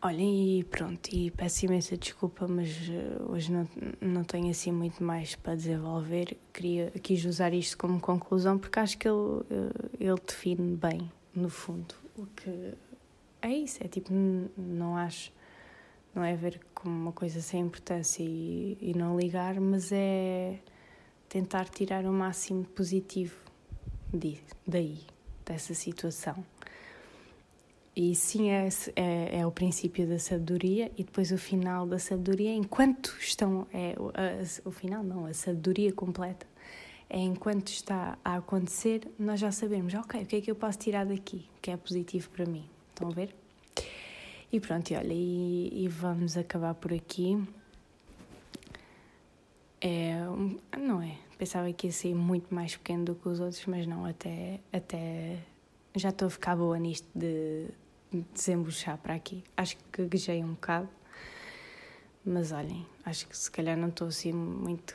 Olhem, 0.00 0.60
e 0.60 0.64
pronto, 0.64 1.08
e 1.12 1.32
peço 1.32 1.66
imensa 1.66 1.96
desculpa, 1.96 2.46
mas 2.46 2.70
uh, 2.88 3.32
hoje 3.32 3.50
não, 3.50 3.68
não 4.00 4.22
tenho 4.22 4.50
assim 4.50 4.70
muito 4.70 5.02
mais 5.02 5.34
para 5.34 5.56
desenvolver. 5.56 6.36
Queria, 6.52 6.92
quis 7.02 7.24
usar 7.24 7.52
isto 7.52 7.76
como 7.76 8.00
conclusão 8.00 8.56
porque 8.56 8.78
acho 8.78 8.96
que 8.98 9.08
ele, 9.08 9.16
uh, 9.16 9.44
ele 9.98 10.20
define 10.24 10.76
bem, 10.76 11.10
no 11.34 11.48
fundo, 11.48 11.96
o 12.16 12.24
que 12.26 12.74
é 13.42 13.50
isso. 13.50 13.82
É 13.82 13.88
tipo, 13.88 14.12
não 14.56 14.96
acho, 14.96 15.32
não 16.14 16.22
é 16.22 16.36
ver 16.36 16.60
como 16.72 16.94
uma 16.94 17.12
coisa 17.12 17.40
sem 17.40 17.62
importância 17.62 18.22
e, 18.22 18.78
e 18.80 18.94
não 18.94 19.18
ligar, 19.18 19.58
mas 19.58 19.90
é 19.90 20.60
tentar 21.28 21.68
tirar 21.68 22.04
o 22.04 22.12
máximo 22.12 22.64
positivo 22.64 23.42
de, 24.12 24.38
daí, 24.66 25.00
dessa 25.44 25.74
situação. 25.74 26.44
E 27.94 28.14
sim, 28.14 28.50
é, 28.50 28.68
é, 28.96 29.40
é, 29.40 29.46
o 29.46 29.50
princípio 29.50 30.06
da 30.06 30.18
sabedoria 30.18 30.90
e 30.96 31.04
depois 31.04 31.30
o 31.30 31.36
final 31.36 31.86
da 31.86 31.98
sabedoria, 31.98 32.54
enquanto 32.54 33.14
estão. 33.20 33.66
É, 33.72 33.94
a, 33.94 34.68
o 34.68 34.72
final, 34.72 35.02
não, 35.02 35.26
a 35.26 35.34
sabedoria 35.34 35.92
completa. 35.92 36.46
É 37.10 37.18
enquanto 37.18 37.68
está 37.68 38.16
a 38.24 38.36
acontecer, 38.36 39.06
nós 39.18 39.38
já 39.38 39.52
sabemos, 39.52 39.92
ok, 39.92 40.22
o 40.22 40.26
que 40.26 40.36
é 40.36 40.40
que 40.40 40.50
eu 40.50 40.54
posso 40.54 40.78
tirar 40.78 41.04
daqui, 41.04 41.46
que 41.60 41.70
é 41.70 41.76
positivo 41.76 42.30
para 42.30 42.46
mim. 42.46 42.64
Estão 42.88 43.08
a 43.08 43.12
ver? 43.12 43.34
E 44.50 44.58
pronto, 44.58 44.90
e 44.90 44.96
olha, 44.96 45.12
e, 45.12 45.84
e 45.84 45.88
vamos 45.88 46.38
acabar 46.38 46.72
por 46.72 46.94
aqui. 46.94 47.38
É, 49.82 50.14
não 50.78 51.02
é? 51.02 51.18
Pensava 51.42 51.72
que 51.72 51.88
ia 51.88 51.92
ser 51.92 52.14
muito 52.14 52.54
mais 52.54 52.76
pequeno 52.76 53.04
do 53.04 53.14
que 53.16 53.28
os 53.28 53.40
outros, 53.40 53.66
mas 53.66 53.84
não, 53.84 54.04
até, 54.04 54.60
até 54.72 55.40
já 55.92 56.10
estou 56.10 56.28
a 56.28 56.30
ficar 56.30 56.54
boa 56.54 56.78
nisto 56.78 57.08
de, 57.12 57.66
desembuchar 58.32 58.96
para 58.98 59.14
aqui. 59.14 59.42
Acho 59.56 59.76
que 59.76 60.02
gaguejei 60.02 60.44
um 60.44 60.52
bocado, 60.52 60.88
mas 62.24 62.52
olhem, 62.52 62.86
acho 63.04 63.26
que 63.26 63.36
se 63.36 63.50
calhar 63.50 63.76
não 63.76 63.88
estou 63.88 64.06
assim 64.06 64.32
muito 64.32 64.94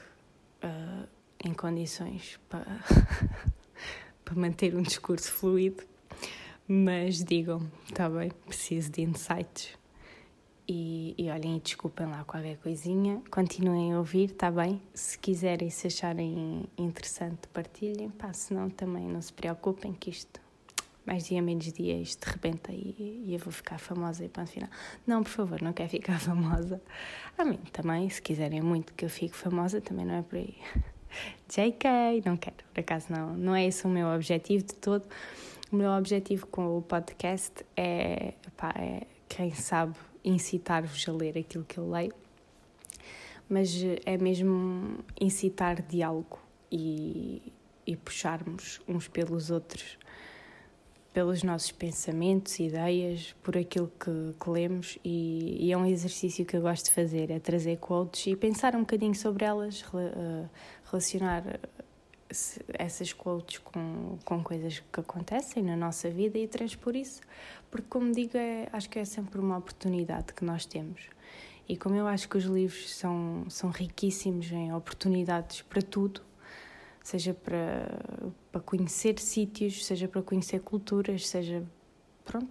uh, 0.64 1.06
em 1.44 1.54
condições 1.54 2.40
para, 2.48 2.80
para 4.24 4.36
manter 4.36 4.74
um 4.74 4.82
discurso 4.82 5.30
fluido, 5.30 5.84
mas 6.66 7.26
digam-me, 7.26 7.70
está 7.90 8.10
bem, 8.10 8.32
preciso 8.46 8.90
de 8.90 9.02
insights. 9.02 9.78
E, 10.70 11.16
e 11.18 11.30
olhem, 11.30 11.60
desculpem 11.60 12.08
lá 12.08 12.26
qualquer 12.26 12.58
coisinha, 12.58 13.22
continuem 13.32 13.94
a 13.94 14.00
ouvir, 14.00 14.32
está 14.32 14.52
bem? 14.52 14.82
Se 14.94 15.18
quiserem, 15.18 15.70
se 15.70 15.88
acharem 15.88 16.66
interessante, 16.78 17.48
partilhem, 17.54 18.10
pá, 18.10 18.34
senão 18.34 18.70
também 18.70 19.08
não 19.08 19.22
se 19.22 19.32
preocupem 19.32 19.94
que 19.94 20.10
isto 20.10 20.42
mais 21.06 21.24
dia, 21.24 21.42
menos 21.42 21.72
dia, 21.72 21.98
isto 21.98 22.26
rebenta 22.26 22.74
e, 22.74 23.24
e 23.26 23.34
eu 23.34 23.40
vou 23.40 23.54
ficar 23.54 23.80
famosa 23.80 24.26
e 24.26 24.28
ponto 24.28 24.52
final. 24.52 24.70
Não, 25.08 25.24
por 25.24 25.30
favor, 25.30 25.62
não 25.62 25.72
quero 25.72 25.90
ficar 25.90 26.20
famosa. 26.20 26.82
A 27.38 27.46
mim 27.46 27.60
também, 27.72 28.10
se 28.10 28.22
quiserem 28.22 28.62
muito 28.62 28.94
que 28.94 29.06
eu 29.06 29.10
fique 29.10 29.36
famosa, 29.36 29.80
também 29.80 30.06
não 30.06 30.16
é 30.16 30.22
por 30.22 30.38
aí. 30.38 30.58
JK, 31.48 32.26
não 32.26 32.36
quero, 32.36 32.58
por 32.74 32.82
acaso 32.82 33.06
não. 33.10 33.38
Não 33.38 33.56
é 33.56 33.66
esse 33.66 33.86
o 33.86 33.90
meu 33.90 34.08
objetivo 34.10 34.66
de 34.66 34.76
todo. 34.76 35.08
O 35.72 35.78
meu 35.78 35.92
objetivo 35.92 36.46
com 36.48 36.78
o 36.78 36.82
podcast 36.82 37.66
é, 37.78 38.34
pá, 38.58 38.74
é 38.78 39.08
quem 39.30 39.54
sabe, 39.54 39.96
incitar-vos 40.28 41.08
a 41.08 41.12
ler 41.12 41.38
aquilo 41.38 41.64
que 41.64 41.78
eu 41.78 41.90
leio, 41.90 42.14
mas 43.50 43.72
é 44.06 44.18
mesmo 44.18 45.00
incitar 45.20 45.82
diálogo 45.82 46.40
e, 46.72 47.54
e 47.86 47.96
puxarmos 47.96 48.82
uns 48.88 49.08
pelos 49.08 49.50
outros 49.50 49.98
pelos 51.14 51.42
nossos 51.42 51.72
pensamentos, 51.72 52.60
ideias, 52.60 53.36
por 53.42 53.58
aquilo 53.58 53.92
que, 54.00 54.36
que 54.40 54.50
lemos. 54.52 55.00
E, 55.04 55.66
e, 55.66 55.72
é 55.72 55.76
um 55.76 55.84
exercício 55.84 56.46
que 56.46 56.56
eu 56.56 56.62
gosto 56.62 56.86
de 56.86 56.92
fazer, 56.92 57.32
é 57.32 57.40
trazer 57.40 57.78
quotes 57.78 58.28
e 58.28 58.36
pensar 58.36 58.76
um 58.76 58.82
bocadinho 58.82 59.16
sobre 59.16 59.44
elas, 59.44 59.82
uh, 59.82 60.48
relacionar 60.92 61.60
essas 62.78 63.14
quotes 63.14 63.60
com, 63.60 64.18
com 64.26 64.44
coisas 64.44 64.80
que 64.92 65.00
acontecem 65.00 65.64
na 65.64 65.76
nossa 65.76 66.10
vida 66.10 66.38
e 66.38 66.48
transpor 66.48 66.96
isso, 66.96 67.22
porque 67.72 67.88
como 67.90 68.12
digo, 68.12 68.38
é, 68.38 68.68
acho 68.72 68.90
que 68.90 69.00
é 69.00 69.06
sempre 69.06 69.40
uma 69.40 69.58
oportunidade 69.58 70.34
que 70.34 70.44
nós 70.44 70.66
temos. 70.66 71.10
E 71.68 71.76
como 71.76 71.96
eu 71.96 72.08
acho 72.08 72.30
que 72.30 72.38
os 72.38 72.46
livros 72.46 72.96
são, 72.96 73.46
são 73.50 73.70
riquíssimos 73.70 74.52
em 74.52 74.74
oportunidades 74.74 75.62
para 75.62 75.82
tudo, 75.82 76.22
seja 77.04 77.34
para, 77.34 77.88
para 78.52 78.62
conhecer 78.62 79.20
sítios, 79.20 79.86
seja 79.86 80.08
para 80.08 80.22
conhecer 80.22 80.62
culturas, 80.62 81.28
seja 81.28 81.64
pronto, 82.24 82.50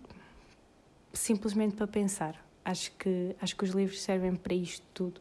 simplesmente 1.12 1.76
para 1.76 1.86
pensar. 1.86 2.44
Acho 2.64 2.90
que 2.92 3.36
acho 3.40 3.56
que 3.56 3.64
os 3.64 3.70
livros 3.70 4.02
servem 4.02 4.34
para 4.34 4.54
isto 4.54 4.84
tudo 4.92 5.20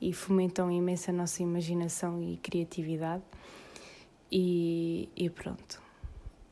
e 0.00 0.12
fomentam 0.12 0.70
imenso 0.70 1.10
a 1.10 1.12
nossa 1.12 1.42
imaginação 1.42 2.22
e 2.22 2.36
criatividade. 2.36 3.22
E, 4.30 5.08
e 5.16 5.30
pronto. 5.30 5.80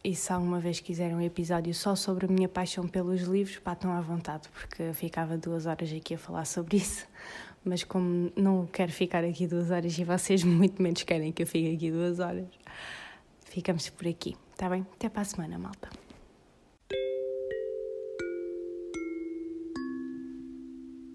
E 0.03 0.15
se 0.15 0.33
alguma 0.33 0.61
vez 0.61 0.81
quiserem 0.81 1.17
um 1.17 1.21
episódio 1.21 1.75
só 1.75 1.97
sobre 1.97 2.27
a 2.27 2.29
minha 2.29 2.49
paixão 2.49 2.87
pelos 2.87 3.23
livros, 3.23 3.59
pá, 3.59 3.73
estão 3.73 3.93
à 3.93 4.01
vontade, 4.01 4.49
porque 4.51 4.93
ficava 4.93 5.37
duas 5.37 5.67
horas 5.67 5.93
aqui 5.93 6.15
a 6.15 6.19
falar 6.19 6.45
sobre 6.45 6.77
isso 6.79 7.07
mas 7.67 7.83
como 7.83 8.31
não 8.37 8.65
quero 8.65 8.93
ficar 8.93 9.25
aqui 9.25 9.47
duas 9.47 9.73
horas 9.73 9.99
e 9.99 10.05
vocês 10.05 10.43
muito 10.45 10.81
menos 10.81 11.03
querem 11.03 11.33
que 11.33 11.43
eu 11.43 11.47
fique 11.47 11.75
aqui 11.75 11.91
duas 11.91 12.21
horas, 12.21 12.47
ficamos 13.45 13.91
por 13.91 14.07
aqui, 14.07 14.37
tá 14.57 14.71
bem? 14.71 14.87
Até 14.95 15.09
para 15.09 15.23
a 15.23 15.25
semana, 15.25 15.59
malta. 15.59 16.06